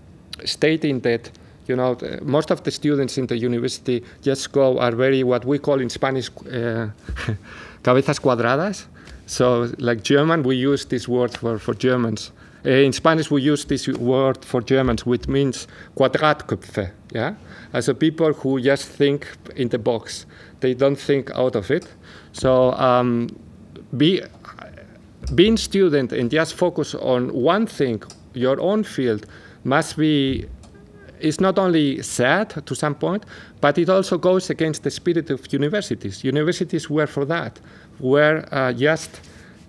stating 0.45 1.01
that 1.01 1.31
you 1.67 1.77
know 1.77 1.97
most 2.23 2.51
of 2.51 2.65
the 2.65 2.71
students 2.71 3.19
in 3.19 3.27
the 3.27 3.37
university 3.37 4.03
just 4.23 4.51
go 4.53 4.79
are 4.79 4.93
very 4.93 5.23
what 5.23 5.45
we 5.45 5.59
call 5.59 5.81
in 5.81 5.89
Spanish 5.89 6.31
uh, 6.51 6.89
cabezas 7.83 8.19
cuadradas. 8.19 8.87
So 9.27 9.71
like 9.79 10.03
German, 10.03 10.43
we 10.43 10.57
use 10.57 10.87
this 10.87 11.07
word 11.07 11.37
for 11.37 11.59
for 11.59 11.75
Germans. 11.75 12.33
Uh, 12.65 12.71
in 12.71 12.93
Spanish, 12.93 13.31
we 13.31 13.43
use 13.43 13.65
this 13.65 13.89
word 13.89 14.45
for 14.45 14.61
Germans, 14.61 15.05
which 15.05 15.27
means 15.27 15.67
Quadratköpfe. 15.97 16.93
Yeah, 17.13 17.35
also 17.75 17.95
people 17.95 18.33
who 18.33 18.61
just 18.61 18.89
think 18.89 19.27
in 19.57 19.69
the 19.69 19.79
box. 19.79 20.27
They 20.61 20.75
don't 20.75 20.97
think 20.97 21.31
out 21.35 21.57
of 21.57 21.71
it. 21.71 21.89
So 22.33 22.73
um, 22.73 23.29
be 23.97 24.23
being 25.35 25.57
student 25.57 26.13
and 26.13 26.31
just 26.31 26.55
focus 26.55 26.95
on 26.95 27.33
one 27.33 27.67
thing, 27.67 28.03
your 28.35 28.61
own 28.61 28.85
field, 28.85 29.27
must 29.65 29.97
be 29.97 30.47
is 31.21 31.41
not 31.41 31.59
only 31.59 32.03
sad 32.03 32.51
to 32.67 32.75
some 32.75 32.95
point, 32.95 33.25
but 33.61 33.79
it 33.79 33.89
also 33.89 34.19
goes 34.19 34.51
against 34.51 34.83
the 34.83 34.91
spirit 34.91 35.31
of 35.31 35.53
universities. 35.53 36.25
Universities 36.25 36.91
were 36.91 37.07
for 37.07 37.25
that, 37.25 37.61
were 38.01 38.45
uh, 38.51 38.73
just 38.73 39.21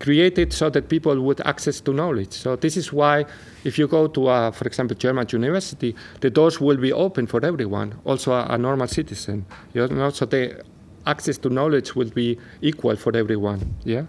created 0.04 0.52
so 0.52 0.70
that 0.70 0.88
people 0.88 1.16
would 1.26 1.40
access 1.52 1.80
to 1.80 1.92
knowledge. 1.92 2.32
So 2.32 2.56
this 2.56 2.76
is 2.76 2.92
why, 2.92 3.24
if 3.64 3.78
you 3.78 3.88
go 3.88 4.06
to, 4.06 4.28
a, 4.28 4.52
for 4.52 4.66
example, 4.66 4.96
German 4.96 5.26
university, 5.30 5.94
the 6.20 6.30
doors 6.30 6.60
will 6.60 6.76
be 6.76 6.92
open 6.92 7.26
for 7.26 7.44
everyone, 7.44 7.94
also 8.04 8.32
a, 8.32 8.46
a 8.50 8.58
normal 8.58 8.86
citizen. 8.86 9.46
You 9.72 9.88
know, 9.88 10.10
so 10.10 10.26
the 10.26 10.62
access 11.06 11.38
to 11.38 11.48
knowledge 11.48 11.96
will 11.96 12.10
be 12.10 12.38
equal 12.60 12.96
for 12.96 13.16
everyone. 13.16 13.60
Yeah. 13.84 14.04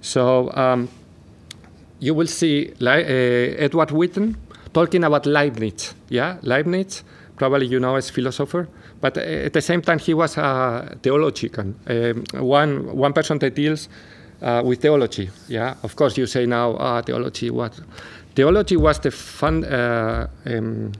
So 0.00 0.50
um, 0.54 0.88
you 2.00 2.14
will 2.14 2.26
see 2.26 2.72
uh, 2.80 3.64
Edward 3.66 3.90
Witten 3.90 4.36
talking 4.72 5.04
about 5.04 5.26
Leibniz. 5.26 5.94
Yeah, 6.08 6.38
Leibniz, 6.42 7.04
probably 7.36 7.66
you 7.66 7.80
know 7.80 7.96
as 7.96 8.10
philosopher, 8.10 8.68
but 9.00 9.16
uh, 9.16 9.20
at 9.46 9.52
the 9.52 9.60
same 9.60 9.82
time 9.82 9.98
he 9.98 10.14
was 10.14 10.36
a 10.36 10.96
theologian, 11.02 11.74
um, 11.86 12.24
one 12.46 12.96
one 12.96 13.12
person 13.12 13.38
that 13.38 13.54
deals 13.54 13.88
uh, 14.42 14.62
with 14.64 14.80
theology. 14.80 15.30
Yeah, 15.48 15.74
of 15.82 15.96
course 15.96 16.16
you 16.16 16.26
say 16.26 16.46
now, 16.46 16.76
ah, 16.78 17.02
theology. 17.02 17.50
What? 17.50 17.78
Theology 18.34 18.76
was 18.76 18.98
the 19.00 19.10
fun. 19.10 19.64
Uh, 19.64 20.28
um, 20.46 20.92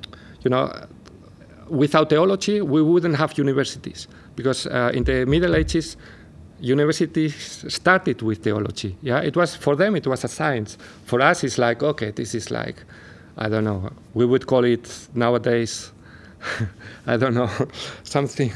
you 0.42 0.50
know, 0.50 0.72
without 1.68 2.10
theology, 2.10 2.60
we 2.60 2.82
wouldn't 2.82 3.16
have 3.16 3.36
universities 3.38 4.08
because 4.36 4.66
uh, 4.66 4.90
in 4.94 5.04
the 5.04 5.24
Middle 5.26 5.54
Ages, 5.54 5.96
universities 6.60 7.64
started 7.68 8.22
with 8.22 8.42
theology. 8.42 8.96
Yeah, 9.02 9.20
it 9.20 9.36
was 9.36 9.54
for 9.54 9.76
them 9.76 9.96
it 9.96 10.06
was 10.06 10.24
a 10.24 10.28
science. 10.28 10.76
For 11.04 11.20
us, 11.20 11.44
it's 11.44 11.58
like 11.58 11.82
okay, 11.82 12.10
this 12.10 12.34
is 12.34 12.50
like 12.50 12.84
I 13.36 13.48
don't 13.48 13.64
know. 13.64 13.90
We 14.14 14.26
would 14.26 14.46
call 14.46 14.64
it 14.64 15.08
nowadays 15.14 15.92
I 17.06 17.16
don't 17.16 17.34
know, 17.34 17.50
something. 18.02 18.52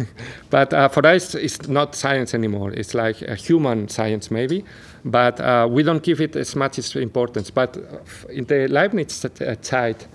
But 0.50 0.72
uh, 0.72 0.88
for 0.88 1.06
us, 1.06 1.34
it's 1.34 1.68
not 1.68 1.94
science 1.94 2.34
anymore. 2.34 2.72
It's 2.72 2.94
like 2.94 3.22
a 3.22 3.34
human 3.34 3.88
science, 3.88 4.30
maybe. 4.30 4.64
But 5.04 5.40
uh, 5.40 5.68
we 5.70 5.82
don't 5.82 6.02
give 6.02 6.20
it 6.20 6.36
as 6.36 6.54
much 6.54 6.78
importance. 6.96 7.50
But 7.50 7.76
uh, 7.76 8.28
in 8.28 8.44
the 8.44 8.68
Leibniz 8.68 9.24
uh, 9.24 9.56
zeit, 9.62 10.06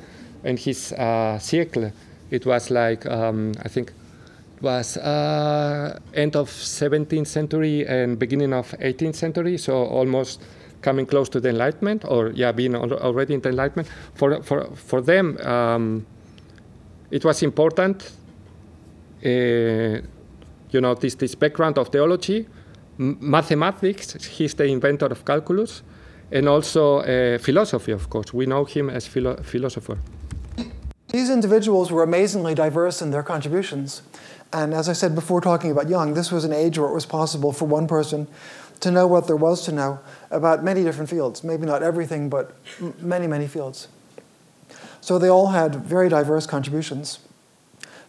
in 0.43 0.57
his 0.57 0.93
uh, 0.93 1.39
circle, 1.39 1.91
it 2.31 2.45
was 2.45 2.71
like, 2.71 3.05
um, 3.05 3.53
I 3.63 3.67
think, 3.67 3.91
it 4.57 4.63
was 4.63 4.97
uh, 4.97 5.99
end 6.13 6.35
of 6.35 6.49
17th 6.49 7.27
century 7.27 7.85
and 7.85 8.17
beginning 8.17 8.53
of 8.53 8.71
18th 8.79 9.15
century, 9.15 9.57
so 9.57 9.85
almost 9.85 10.41
coming 10.81 11.05
close 11.05 11.29
to 11.29 11.39
the 11.39 11.49
Enlightenment, 11.49 12.05
or 12.07 12.29
yeah, 12.29 12.51
being 12.51 12.75
al- 12.75 12.93
already 12.93 13.33
in 13.33 13.41
the 13.41 13.49
Enlightenment. 13.49 13.87
For, 14.15 14.41
for, 14.41 14.65
for 14.75 15.01
them, 15.01 15.37
um, 15.39 16.05
it 17.11 17.23
was 17.23 17.43
important, 17.43 18.11
uh, 19.25 19.29
you 20.69 20.81
know, 20.81 20.93
this, 20.95 21.15
this 21.15 21.35
background 21.35 21.77
of 21.77 21.89
theology, 21.89 22.47
m- 22.99 23.17
mathematics, 23.19 24.13
he's 24.25 24.53
the 24.53 24.65
inventor 24.65 25.07
of 25.07 25.23
calculus, 25.25 25.83
and 26.31 26.47
also 26.47 26.99
uh, 26.99 27.37
philosophy, 27.37 27.91
of 27.91 28.09
course. 28.09 28.33
We 28.33 28.45
know 28.45 28.65
him 28.65 28.89
as 28.89 29.07
philo- 29.07 29.41
philosopher. 29.43 29.97
These 31.09 31.29
individuals 31.29 31.89
were 31.89 32.03
amazingly 32.03 32.53
diverse 32.53 33.01
in 33.01 33.11
their 33.11 33.23
contributions. 33.23 34.01
And 34.51 34.73
as 34.73 34.89
I 34.89 34.93
said 34.93 35.15
before, 35.15 35.39
talking 35.41 35.71
about 35.71 35.87
Young, 35.87 36.13
this 36.13 36.31
was 36.31 36.43
an 36.43 36.51
age 36.51 36.77
where 36.77 36.89
it 36.89 36.93
was 36.93 37.05
possible 37.05 37.53
for 37.53 37.65
one 37.65 37.87
person 37.87 38.27
to 38.81 38.91
know 38.91 39.07
what 39.07 39.25
there 39.25 39.35
was 39.35 39.63
to 39.65 39.71
know 39.71 39.99
about 40.31 40.63
many 40.63 40.83
different 40.83 41.09
fields. 41.09 41.43
Maybe 41.43 41.65
not 41.65 41.81
everything, 41.81 42.29
but 42.29 42.55
many, 42.99 43.25
many 43.27 43.47
fields. 43.47 43.87
So 45.07 45.17
they 45.17 45.29
all 45.29 45.47
had 45.47 45.73
very 45.73 46.09
diverse 46.09 46.45
contributions. 46.45 47.19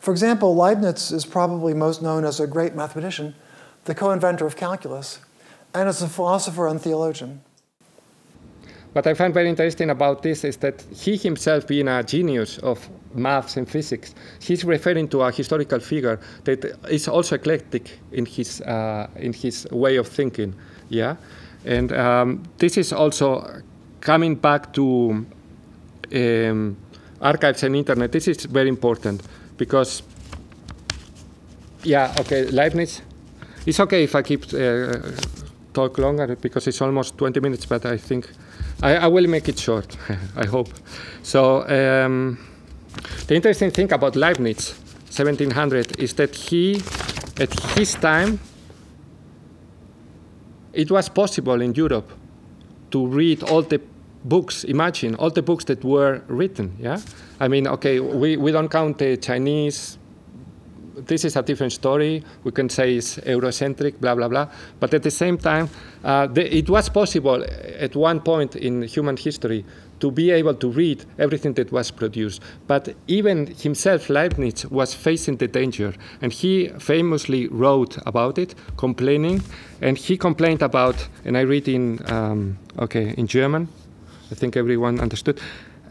For 0.00 0.10
example, 0.10 0.56
Leibniz 0.56 1.12
is 1.12 1.24
probably 1.24 1.72
most 1.72 2.02
known 2.02 2.24
as 2.24 2.40
a 2.40 2.46
great 2.48 2.74
mathematician, 2.74 3.36
the 3.84 3.94
co 3.94 4.10
inventor 4.10 4.46
of 4.46 4.56
calculus, 4.56 5.20
and 5.72 5.88
as 5.88 6.02
a 6.02 6.08
philosopher 6.08 6.66
and 6.66 6.80
theologian. 6.80 7.40
What 8.94 9.06
I 9.06 9.14
find 9.14 9.32
very 9.32 9.48
interesting 9.48 9.90
about 9.90 10.24
this 10.24 10.42
is 10.42 10.56
that 10.56 10.82
he 10.92 11.16
himself, 11.16 11.68
being 11.68 11.86
a 11.86 12.02
genius 12.02 12.58
of 12.64 12.88
maths 13.14 13.56
and 13.56 13.70
physics, 13.70 14.12
he's 14.40 14.64
referring 14.64 15.06
to 15.10 15.22
a 15.22 15.30
historical 15.30 15.78
figure 15.78 16.18
that 16.42 16.64
is 16.90 17.06
also 17.06 17.36
eclectic 17.36 18.00
in 18.10 18.26
his 18.26 18.60
uh, 18.62 19.06
in 19.14 19.32
his 19.32 19.68
way 19.70 19.98
of 19.98 20.08
thinking. 20.08 20.52
Yeah, 20.88 21.14
and 21.64 21.92
um, 21.92 22.42
this 22.56 22.76
is 22.76 22.92
also 22.92 23.62
coming 24.00 24.34
back 24.34 24.72
to 24.72 25.24
um, 26.12 26.76
archives 27.20 27.62
and 27.62 27.76
internet. 27.76 28.12
This 28.12 28.28
is 28.28 28.44
very 28.44 28.68
important 28.68 29.22
because 29.56 30.02
yeah, 31.84 32.14
okay, 32.20 32.44
Leibniz. 32.44 33.02
It's 33.66 33.80
okay 33.80 34.04
if 34.04 34.14
I 34.14 34.22
keep 34.22 34.44
uh, 34.54 34.98
talk 35.72 35.98
longer 35.98 36.36
because 36.36 36.66
it's 36.66 36.80
almost 36.80 37.16
20 37.18 37.40
minutes, 37.40 37.66
but 37.66 37.84
I 37.86 37.96
think 37.96 38.28
I, 38.82 38.96
I 38.96 39.06
will 39.06 39.26
make 39.26 39.48
it 39.48 39.58
short. 39.58 39.96
I 40.36 40.46
hope. 40.46 40.68
So 41.22 41.62
um, 41.68 42.38
the 43.26 43.34
interesting 43.34 43.70
thing 43.70 43.92
about 43.92 44.16
Leibniz, 44.16 44.72
1700, 45.10 45.98
is 45.98 46.14
that 46.14 46.34
he, 46.34 46.82
at 47.38 47.52
his 47.76 47.94
time, 47.94 48.40
it 50.72 50.90
was 50.90 51.08
possible 51.08 51.60
in 51.60 51.74
Europe 51.74 52.10
to 52.90 53.06
read 53.06 53.42
all 53.42 53.62
the 53.62 53.80
books. 54.24 54.64
Imagine 54.64 55.14
all 55.16 55.30
the 55.30 55.42
books 55.42 55.64
that 55.64 55.84
were 55.84 56.22
written. 56.28 56.76
Yeah, 56.78 57.00
I 57.40 57.48
mean, 57.48 57.66
okay, 57.68 58.00
we, 58.00 58.36
we 58.36 58.52
don't 58.52 58.68
count 58.68 58.98
the 58.98 59.16
Chinese 59.16 59.98
this 61.06 61.24
is 61.24 61.36
a 61.36 61.42
different 61.42 61.72
story. 61.72 62.22
We 62.44 62.52
can 62.52 62.68
say 62.68 62.96
it's 62.96 63.16
Eurocentric, 63.18 64.00
blah, 64.00 64.14
blah, 64.14 64.28
blah. 64.28 64.48
But 64.80 64.94
at 64.94 65.02
the 65.02 65.10
same 65.10 65.38
time, 65.38 65.68
uh, 66.04 66.26
the, 66.26 66.56
it 66.56 66.68
was 66.68 66.88
possible 66.88 67.44
at 67.78 67.94
one 67.96 68.20
point 68.20 68.56
in 68.56 68.82
human 68.82 69.16
history 69.16 69.64
to 70.00 70.10
be 70.10 70.30
able 70.30 70.54
to 70.54 70.70
read 70.70 71.04
everything 71.18 71.54
that 71.54 71.72
was 71.72 71.90
produced. 71.90 72.42
But 72.66 72.94
even 73.08 73.48
himself, 73.48 74.08
Leibniz, 74.08 74.66
was 74.66 74.94
facing 74.94 75.38
the 75.38 75.48
danger. 75.48 75.94
And 76.22 76.32
he 76.32 76.68
famously 76.78 77.48
wrote 77.48 77.98
about 78.06 78.38
it, 78.38 78.54
complaining. 78.76 79.42
And 79.80 79.98
he 79.98 80.16
complained 80.16 80.62
about, 80.62 81.08
and 81.24 81.36
I 81.36 81.40
read 81.40 81.68
in, 81.68 82.00
um, 82.12 82.58
okay, 82.78 83.14
in 83.16 83.26
German. 83.26 83.68
I 84.30 84.34
think 84.34 84.56
everyone 84.56 85.00
understood. 85.00 85.40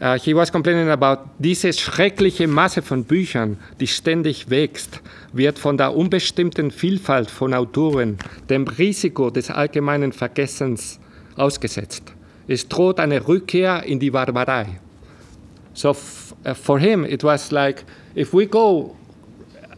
Uh, 0.00 0.16
he 0.16 0.32
was 0.32 0.52
complaining 0.52 0.90
about 0.90 1.28
diese 1.38 1.72
schreckliche 1.72 2.46
Masse 2.46 2.82
von 2.82 3.04
Büchern, 3.04 3.56
die 3.80 3.88
ständig 3.88 4.48
wächst, 4.48 5.00
wird 5.32 5.58
von 5.58 5.76
der 5.76 5.96
unbestimmten 5.96 6.70
Vielfalt 6.70 7.30
von 7.30 7.52
Autoren 7.52 8.16
dem 8.48 8.68
Risiko 8.68 9.30
des 9.30 9.50
allgemeinen 9.50 10.12
Vergessens 10.12 11.00
ausgesetzt. 11.36 12.12
Es 12.46 12.68
droht 12.68 13.00
eine 13.00 13.26
Rückkehr 13.26 13.82
in 13.84 13.98
die 13.98 14.10
Barbarei. 14.10 14.78
So 15.74 15.90
uh, 15.90 16.54
for 16.54 16.78
him, 16.78 17.04
it 17.04 17.24
was 17.24 17.50
like 17.50 17.84
if 18.16 18.32
we 18.32 18.46
go 18.46 18.96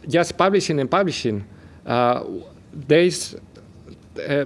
just 0.07 0.37
publishing 0.37 0.79
and 0.79 0.89
publishing, 0.89 1.43
uh, 1.85 2.21
there's 2.87 3.35
uh, 4.17 4.45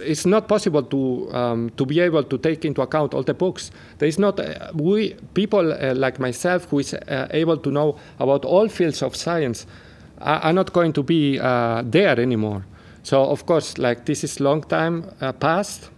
it's 0.00 0.26
not 0.26 0.48
possible 0.48 0.82
to 0.82 1.32
um, 1.32 1.70
to 1.76 1.86
be 1.86 2.00
able 2.00 2.22
to 2.22 2.38
take 2.38 2.64
into 2.64 2.82
account 2.82 3.14
all 3.14 3.22
the 3.22 3.34
books. 3.34 3.70
There 3.98 4.08
is 4.08 4.18
not 4.18 4.40
uh, 4.40 4.70
we 4.74 5.14
people 5.34 5.72
uh, 5.72 5.94
like 5.94 6.18
myself 6.18 6.64
who 6.70 6.80
is 6.80 6.94
uh, 6.94 7.28
able 7.30 7.56
to 7.58 7.70
know 7.70 7.96
about 8.18 8.44
all 8.44 8.68
fields 8.68 9.02
of 9.02 9.14
science 9.16 9.66
are, 10.20 10.40
are 10.40 10.52
not 10.52 10.72
going 10.72 10.92
to 10.94 11.02
be 11.02 11.38
uh, 11.38 11.82
there 11.84 12.18
anymore. 12.20 12.64
So 13.02 13.24
of 13.24 13.46
course, 13.46 13.78
like 13.78 14.04
this 14.04 14.24
is 14.24 14.40
long 14.40 14.62
time 14.62 15.04
uh, 15.20 15.32
past, 15.32 15.90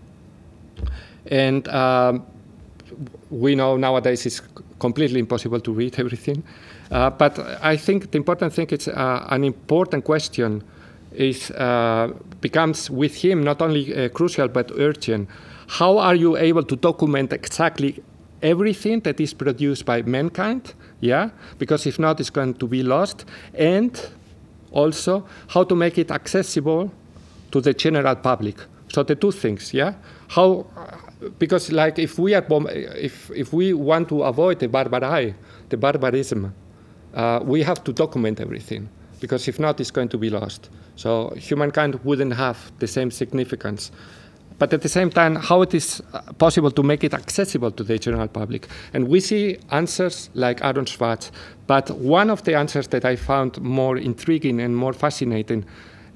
and 1.26 1.66
um, 1.68 2.26
we 3.30 3.54
know 3.54 3.76
nowadays 3.76 4.26
it's 4.26 4.42
completely 4.78 5.20
impossible 5.20 5.60
to 5.60 5.72
read 5.72 5.98
everything. 5.98 6.42
Uh, 6.90 7.10
but 7.10 7.38
I 7.62 7.76
think 7.76 8.10
the 8.10 8.18
important 8.18 8.52
thing 8.54 8.68
is 8.68 8.88
an 8.88 9.44
important 9.44 10.04
question 10.04 10.62
is 11.18 11.50
uh, 11.50 12.12
becomes 12.40 12.90
with 12.90 13.16
him 13.16 13.42
not 13.42 13.60
only 13.60 13.94
uh, 13.94 14.08
crucial 14.08 14.48
but 14.48 14.70
urgent. 14.76 15.28
How 15.66 15.98
are 15.98 16.14
you 16.14 16.36
able 16.36 16.62
to 16.62 16.76
document 16.76 17.32
exactly 17.32 18.02
everything 18.40 19.00
that 19.00 19.20
is 19.20 19.34
produced 19.34 19.84
by 19.84 20.02
mankind? 20.02 20.74
Yeah, 21.00 21.30
because 21.58 21.86
if 21.86 21.98
not, 21.98 22.20
it's 22.20 22.30
going 22.30 22.54
to 22.54 22.66
be 22.66 22.82
lost. 22.82 23.24
And 23.54 24.00
also 24.70 25.26
how 25.48 25.64
to 25.64 25.74
make 25.74 25.98
it 25.98 26.10
accessible 26.10 26.92
to 27.50 27.60
the 27.60 27.74
general 27.74 28.14
public. 28.14 28.56
So 28.92 29.02
the 29.02 29.16
two 29.16 29.32
things, 29.32 29.74
yeah. 29.74 29.94
How, 30.28 30.66
because 31.38 31.72
like 31.72 31.98
if 31.98 32.18
we 32.18 32.34
are 32.34 32.46
if 32.96 33.30
if 33.34 33.52
we 33.52 33.72
want 33.74 34.08
to 34.08 34.22
avoid 34.22 34.60
the 34.60 34.68
barbarie, 34.68 35.34
the 35.68 35.76
barbarism, 35.76 36.54
uh, 37.14 37.40
we 37.42 37.62
have 37.64 37.82
to 37.84 37.92
document 37.92 38.40
everything 38.40 38.88
because 39.20 39.48
if 39.48 39.58
not, 39.58 39.80
it's 39.80 39.90
going 39.90 40.08
to 40.08 40.18
be 40.18 40.30
lost. 40.30 40.70
So 40.96 41.30
humankind 41.36 42.00
wouldn't 42.04 42.34
have 42.34 42.72
the 42.78 42.86
same 42.86 43.10
significance. 43.10 43.90
But 44.58 44.72
at 44.72 44.82
the 44.82 44.88
same 44.88 45.10
time, 45.10 45.36
how 45.36 45.62
it 45.62 45.72
is 45.72 46.02
uh, 46.12 46.20
possible 46.32 46.72
to 46.72 46.82
make 46.82 47.04
it 47.04 47.14
accessible 47.14 47.70
to 47.70 47.84
the 47.84 47.98
general 47.98 48.26
public? 48.26 48.66
And 48.92 49.08
we 49.08 49.20
see 49.20 49.58
answers 49.70 50.30
like 50.34 50.64
Aaron 50.64 50.86
Swartz. 50.86 51.30
But 51.68 51.90
one 51.90 52.28
of 52.28 52.42
the 52.42 52.56
answers 52.56 52.88
that 52.88 53.04
I 53.04 53.14
found 53.14 53.60
more 53.60 53.96
intriguing 53.96 54.60
and 54.60 54.76
more 54.76 54.92
fascinating, 54.92 55.64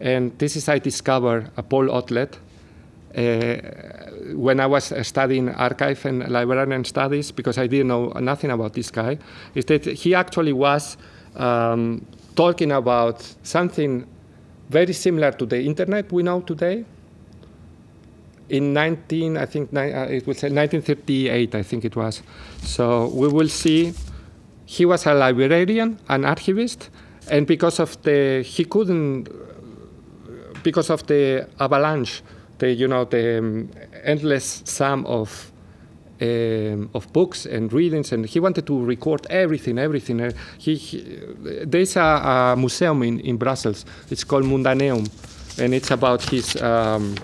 and 0.01 0.37
this 0.39 0.57
is 0.57 0.69
I 0.69 0.81
discovered 0.81 1.51
uh, 1.57 1.63
Paul 1.63 1.91
Otlet, 1.91 2.37
uh, 3.17 3.57
when 4.35 4.59
I 4.59 4.67
was 4.67 4.91
uh, 4.91 5.03
studying 5.05 5.51
archive 5.51 6.05
and 6.07 6.29
librarian 6.29 6.85
studies, 6.85 7.31
because 7.31 7.59
I 7.59 7.69
didn't 7.69 7.89
know 7.89 8.09
nothing 8.19 8.51
about 8.51 8.73
this 8.73 8.91
guy, 8.91 9.19
is 9.55 9.67
that 9.67 9.85
he 9.85 10.15
actually 10.15 10.53
was 10.53 10.97
um, 11.37 12.05
talking 12.35 12.73
about 12.73 13.23
something 13.43 14.07
very 14.71 14.93
similar 14.93 15.33
to 15.33 15.47
the 15.47 15.63
internet 15.63 16.11
we 16.13 16.23
know 16.23 16.41
today. 16.41 16.85
In 18.49 18.73
19, 18.73 19.37
I 19.37 19.47
think 19.47 19.73
uh, 19.75 19.81
it 19.81 20.27
was 20.27 20.43
1938, 20.43 21.55
I 21.55 21.63
think 21.63 21.85
it 21.85 21.97
was. 21.97 22.23
So 22.63 23.09
we 23.09 23.29
will 23.29 23.49
see. 23.49 23.95
He 24.67 24.85
was 24.85 25.07
a 25.07 25.15
librarian, 25.15 25.99
an 26.09 26.25
archivist, 26.25 26.91
and 27.31 27.47
because 27.47 27.79
of 27.79 28.01
the 28.03 28.43
he 28.43 28.65
couldn't 28.65 29.29
because 30.63 30.91
of 30.91 31.07
the 31.07 31.49
avalanche, 31.61 32.23
the 32.59 32.73
you 32.73 32.89
know 32.89 33.05
the 33.05 33.39
um, 33.39 33.71
endless 34.05 34.63
sum 34.65 35.05
of 35.07 35.52
um, 36.23 36.91
of 36.95 37.13
books 37.13 37.47
and 37.47 37.73
readings, 37.73 38.13
and 38.13 38.27
he 38.27 38.41
wanted 38.41 38.67
to 38.67 38.85
record 38.85 39.27
everything, 39.31 39.79
everything. 39.79 40.21
Uh, 40.21 40.33
he, 40.59 40.77
he 40.77 40.99
there's 41.65 41.97
a, 41.97 42.01
a 42.01 42.57
museum 42.57 43.03
in, 43.03 43.21
in 43.21 43.37
Brussels. 43.37 43.85
It's 44.11 44.25
called 44.25 44.45
Mundaneum, 44.45 45.09
and 45.59 45.75
it's 45.75 45.91
about 45.91 46.23
his 46.23 46.61
um, 46.63 47.17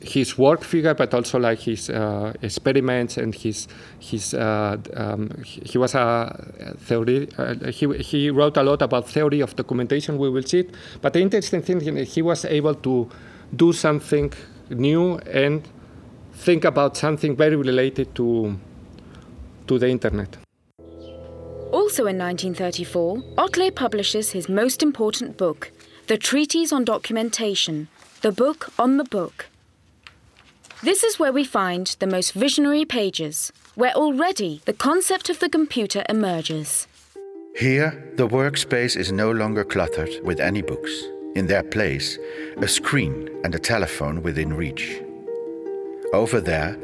his 0.00 0.38
work 0.38 0.64
figure, 0.64 0.94
but 0.94 1.12
also 1.12 1.38
like 1.38 1.58
his 1.58 1.90
uh, 1.90 2.32
experiments 2.40 3.16
and 3.18 3.34
his 3.34 3.68
his 3.98 4.34
uh, 4.34 4.76
um, 4.94 5.30
he, 5.44 5.76
was 5.76 5.94
a 5.94 6.74
theory. 6.78 7.28
Uh, 7.36 7.70
he 7.70 7.86
he 7.98 8.30
wrote 8.30 8.56
a 8.56 8.62
lot 8.62 8.80
about 8.80 9.08
theory 9.08 9.40
of 9.40 9.54
documentation. 9.56 10.18
We 10.18 10.30
will 10.30 10.42
see 10.42 10.60
it. 10.60 10.74
But 11.02 11.12
the 11.12 11.20
interesting 11.20 11.62
thing, 11.62 11.96
he 12.06 12.22
was 12.22 12.44
able 12.44 12.74
to 12.76 13.08
do 13.54 13.72
something 13.72 14.32
new 14.70 15.18
and 15.30 15.62
think 16.34 16.64
about 16.64 16.96
something 16.96 17.36
very 17.36 17.56
related 17.56 18.14
to 18.14 18.56
to 19.66 19.78
the 19.78 19.88
internet. 19.88 20.36
Also 21.72 22.06
in 22.06 22.18
1934, 22.18 23.22
Otlet 23.38 23.74
publishes 23.74 24.32
his 24.32 24.48
most 24.48 24.82
important 24.82 25.36
book, 25.36 25.72
The 26.06 26.16
Treatise 26.16 26.72
on 26.72 26.84
Documentation, 26.84 27.88
the 28.20 28.30
book 28.30 28.72
on 28.78 28.96
the 28.96 29.04
book. 29.04 29.46
This 30.82 31.02
is 31.02 31.18
where 31.18 31.32
we 31.32 31.44
find 31.44 31.96
the 31.98 32.06
most 32.06 32.32
visionary 32.32 32.84
pages, 32.84 33.52
where 33.74 33.94
already 33.94 34.60
the 34.66 34.72
concept 34.72 35.30
of 35.30 35.38
the 35.40 35.48
computer 35.48 36.04
emerges. 36.08 36.86
Here, 37.56 38.12
the 38.16 38.28
workspace 38.28 38.96
is 38.96 39.10
no 39.10 39.30
longer 39.30 39.64
cluttered 39.64 40.20
with 40.24 40.40
any 40.40 40.62
books. 40.62 40.92
In 41.34 41.46
their 41.46 41.62
place, 41.62 42.18
a 42.58 42.68
screen 42.68 43.30
and 43.44 43.54
a 43.54 43.58
telephone 43.58 44.22
within 44.22 44.52
reach. 44.52 45.00
Over 46.14 46.40
there, 46.40 46.78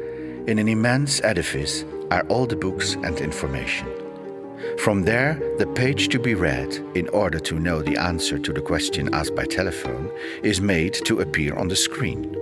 in 0.47 0.59
an 0.59 0.67
immense 0.67 1.23
edifice, 1.23 1.85
are 2.11 2.25
all 2.27 2.45
the 2.45 2.57
books 2.57 2.95
and 2.95 3.17
information. 3.21 3.87
From 4.77 5.03
there, 5.03 5.39
the 5.57 5.67
page 5.67 6.09
to 6.09 6.19
be 6.19 6.35
read, 6.35 6.75
in 6.95 7.07
order 7.09 7.39
to 7.39 7.57
know 7.57 7.81
the 7.81 7.95
answer 7.95 8.37
to 8.37 8.51
the 8.51 8.59
question 8.59 9.13
asked 9.13 9.33
by 9.33 9.45
telephone, 9.45 10.11
is 10.43 10.59
made 10.59 10.93
to 11.05 11.21
appear 11.21 11.55
on 11.55 11.69
the 11.69 11.77
screen. 11.77 12.35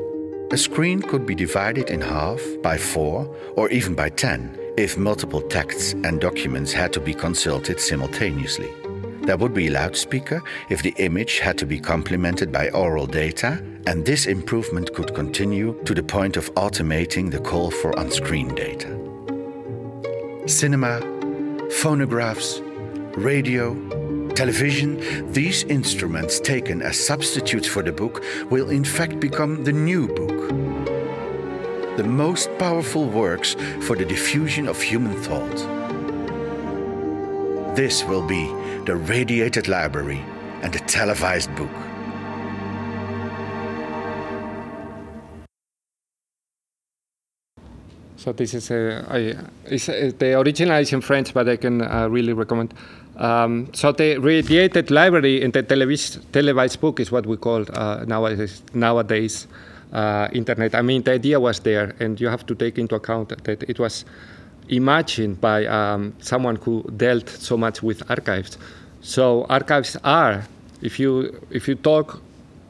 A 0.52 0.58
screen 0.58 0.99
could 1.04 1.28
be 1.28 1.36
divided 1.36 1.91
in 1.91 2.02
half 2.02 2.41
by 2.63 2.75
four 2.75 3.30
or 3.56 3.69
even 3.69 3.93
by 3.93 4.10
ten 4.10 4.58
if 4.75 4.97
multiple 4.97 5.41
texts 5.41 5.93
and 6.04 6.19
documents 6.19 6.73
had 6.73 6.91
to 6.93 6.99
be 6.99 7.13
consulted 7.13 7.80
simultaneously. 7.80 8.71
There 9.30 9.38
would 9.38 9.54
be 9.54 9.68
a 9.68 9.72
loudspeaker 9.72 10.42
if 10.70 10.82
the 10.82 10.96
image 10.98 11.38
had 11.38 11.56
to 11.60 11.68
be 11.68 11.80
complemented 11.80 12.52
by 12.52 12.70
oral 12.70 13.06
data, 13.06 13.63
and 13.86 14.04
this 14.04 14.26
improvement 14.26 14.92
could 14.96 15.13
continue 15.13 15.80
to 15.84 15.94
the 15.94 16.02
point 16.02 16.36
of 16.36 16.52
automating 16.56 17.30
the 17.30 17.38
call 17.38 17.70
for 17.70 17.96
on 18.00 18.10
screen 18.10 18.56
data. 18.56 18.89
Cinema, 20.48 21.02
phonographs, 21.70 22.60
radio, 23.18 23.76
television, 24.34 24.98
these 25.32 25.62
instruments 25.65 26.39
taken 26.39 26.82
as 26.82 26.98
substitutes 26.98 27.68
for 27.68 27.84
the 27.84 27.92
book 27.92 28.24
will 28.50 28.72
in 28.72 28.84
fact 28.84 29.20
become 29.20 29.63
the 29.63 29.72
new 29.72 30.08
book. 30.08 30.50
The 31.98 32.04
most 32.04 32.50
powerful 32.58 33.06
works 33.06 33.56
for 33.82 33.96
the 33.96 34.06
diffusion 34.06 34.68
of 34.68 34.82
human 34.82 35.13
thought. 35.22 35.80
This 37.76 38.04
will 38.04 38.26
be 38.26 38.52
the 38.89 38.95
radiated 38.95 39.67
library 39.67 40.19
and 40.63 40.73
the 40.73 40.80
televised 40.80 41.54
book. 41.56 41.69
So 48.17 48.32
this 48.34 48.56
is 48.56 48.71
a, 48.71 49.06
I, 49.08 49.17
a, 49.67 50.12
the 50.12 50.39
original 50.39 50.80
is 50.80 50.91
in 50.91 51.02
French, 51.02 51.36
but 51.36 51.47
I 51.47 51.58
can 51.58 51.84
uh, 51.84 52.08
really 52.10 52.34
recommend. 52.34 52.73
Um, 53.17 53.69
so 53.73 53.91
the 53.91 54.17
radiated 54.17 54.89
library 54.89 55.43
in 55.43 55.52
the 55.52 55.62
televis- 55.62 56.19
televised 56.32 56.82
book 56.82 56.99
is 56.99 57.12
what 57.12 57.28
we 57.28 57.38
call 57.38 57.65
uh, 57.73 58.06
nowadays, 58.08 58.63
nowadays 58.73 59.45
uh, 59.93 60.30
internet. 60.34 60.73
I 60.73 60.82
mean, 60.82 61.04
the 61.04 61.12
idea 61.12 61.39
was 61.39 61.60
there, 61.60 61.93
and 61.99 62.19
you 62.19 62.28
have 62.28 62.43
to 62.47 62.56
take 62.56 62.80
into 62.80 62.95
account 62.95 63.30
that 63.30 63.69
it 63.69 63.78
was 63.78 64.04
imagined 64.69 65.39
by 65.41 65.65
um, 65.67 66.15
someone 66.19 66.56
who 66.56 66.84
dealt 66.97 67.30
so 67.30 67.56
much 67.56 67.84
with 67.84 68.10
archives. 68.10 68.58
So 69.01 69.45
archives 69.49 69.97
are, 70.03 70.43
if 70.81 70.99
you 70.99 71.39
if 71.51 71.67
you 71.67 71.75
talk 71.75 72.21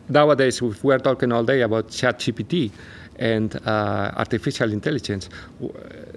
nowadays, 0.10 0.62
we're 0.62 1.00
talking 1.00 1.32
all 1.32 1.44
day 1.44 1.62
about 1.62 1.90
ChatGPT 1.90 2.72
and 3.18 3.56
uh, 3.66 4.12
artificial 4.16 4.72
intelligence. 4.72 5.30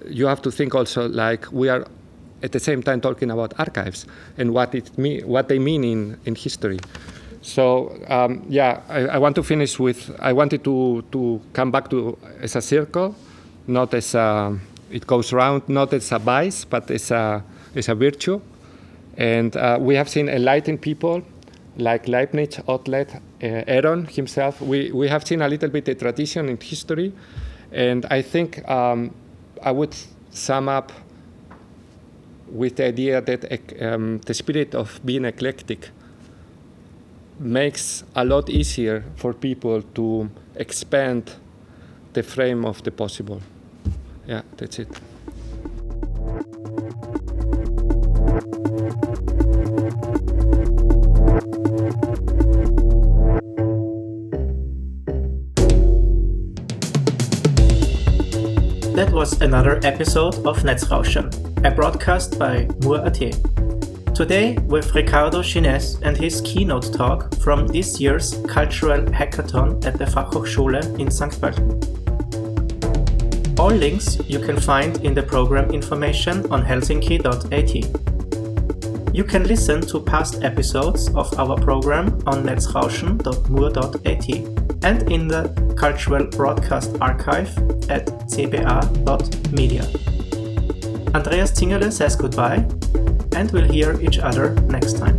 You 0.07 0.27
have 0.27 0.41
to 0.43 0.51
think 0.51 0.75
also 0.75 1.09
like 1.09 1.51
we 1.51 1.69
are 1.69 1.85
at 2.41 2.51
the 2.51 2.59
same 2.59 2.83
time 2.83 3.01
talking 3.01 3.31
about 3.31 3.53
archives 3.57 4.05
and 4.37 4.53
what 4.53 4.75
it 4.75 4.97
me- 4.97 5.23
what 5.23 5.47
they 5.47 5.59
mean 5.59 5.83
in, 5.83 6.17
in 6.25 6.35
history. 6.35 6.79
So 7.41 7.97
um, 8.07 8.45
yeah, 8.47 8.81
I, 8.89 8.99
I, 9.15 9.17
want 9.17 9.35
to 9.35 9.43
finish 9.43 9.77
with 9.79 10.15
I 10.19 10.31
wanted 10.31 10.63
to 10.63 11.03
to 11.11 11.41
come 11.53 11.71
back 11.71 11.89
to 11.89 12.17
as 12.41 12.55
a 12.55 12.61
circle, 12.61 13.15
not 13.67 13.93
as 13.93 14.15
a, 14.15 14.57
it 14.91 15.05
goes 15.07 15.33
round, 15.33 15.67
not 15.67 15.93
as 15.93 16.11
a 16.11 16.19
vice, 16.19 16.63
but 16.65 16.89
as 16.91 17.11
a 17.11 17.43
as 17.75 17.89
a 17.89 17.95
virtue. 17.95 18.39
And 19.17 19.55
uh, 19.55 19.77
we 19.79 19.95
have 19.95 20.09
seen 20.09 20.29
enlightened 20.29 20.81
people 20.81 21.23
like 21.77 22.07
Leibniz, 22.07 22.59
Otlet, 22.67 23.15
uh, 23.15 23.19
Aaron 23.41 24.05
himself. 24.05 24.61
We, 24.61 24.91
we 24.91 25.07
have 25.07 25.25
seen 25.25 25.41
a 25.41 25.47
little 25.47 25.69
bit 25.69 25.85
the 25.85 25.95
tradition 25.95 26.49
in 26.49 26.57
history, 26.57 27.13
and 27.71 28.05
I 28.09 28.21
think 28.21 28.67
um, 28.69 29.13
I 29.61 29.71
would 29.71 29.95
sum 30.31 30.69
up 30.69 30.91
with 32.47 32.75
the 32.75 32.85
idea 32.85 33.21
that 33.21 33.81
um, 33.81 34.19
the 34.19 34.33
spirit 34.33 34.75
of 34.75 34.99
being 35.03 35.25
eclectic 35.25 35.89
makes 37.39 38.03
a 38.15 38.23
lot 38.23 38.49
easier 38.49 39.03
for 39.15 39.33
people 39.33 39.81
to 39.81 40.29
expand 40.55 41.33
the 42.13 42.21
frame 42.21 42.63
of 42.63 42.83
the 42.83 42.91
possible. 42.91 43.41
Yeah, 44.27 44.43
that's 44.57 44.79
it. 44.79 44.87
That 58.93 59.11
was 59.11 59.41
another 59.41 59.79
episode 59.83 60.35
of 60.45 60.59
Netzrauschen, 60.59 61.65
a 61.65 61.71
broadcast 61.71 62.37
by 62.37 62.67
Mur.at. 62.83 63.15
Today 64.13 64.55
with 64.67 64.93
Ricardo 64.93 65.41
Gines 65.41 65.97
and 66.03 66.15
his 66.15 66.41
keynote 66.41 66.93
talk 66.93 67.33
from 67.37 67.65
this 67.65 67.99
year's 67.99 68.35
Cultural 68.47 69.01
Hackathon 69.01 69.83
at 69.83 69.97
the 69.97 70.05
Fachhochschule 70.05 70.99
in 70.99 71.09
St. 71.09 71.31
Pölten. 71.33 71.73
All 73.57 73.71
links 73.71 74.19
you 74.27 74.37
can 74.37 74.59
find 74.59 75.03
in 75.03 75.15
the 75.15 75.23
program 75.23 75.71
information 75.71 76.45
on 76.51 76.63
helsinki.at. 76.63 77.73
You 79.15 79.23
can 79.23 79.47
listen 79.47 79.81
to 79.87 80.01
past 80.01 80.43
episodes 80.43 81.09
of 81.15 81.33
our 81.39 81.55
program 81.57 82.21
on 82.27 82.43
netzrauschen.mur.at 82.43 84.29
and 84.85 85.11
in 85.11 85.27
the 85.27 85.73
Cultural 85.75 86.25
Broadcast 86.27 86.95
Archive 87.01 87.72
at 87.89 88.05
cba.media. 88.27 89.83
Andreas 91.15 91.51
Zingerle 91.51 91.91
says 91.91 92.15
goodbye, 92.15 92.65
and 93.35 93.51
we'll 93.51 93.69
hear 93.69 93.99
each 94.01 94.19
other 94.19 94.55
next 94.69 94.97
time. 94.97 95.17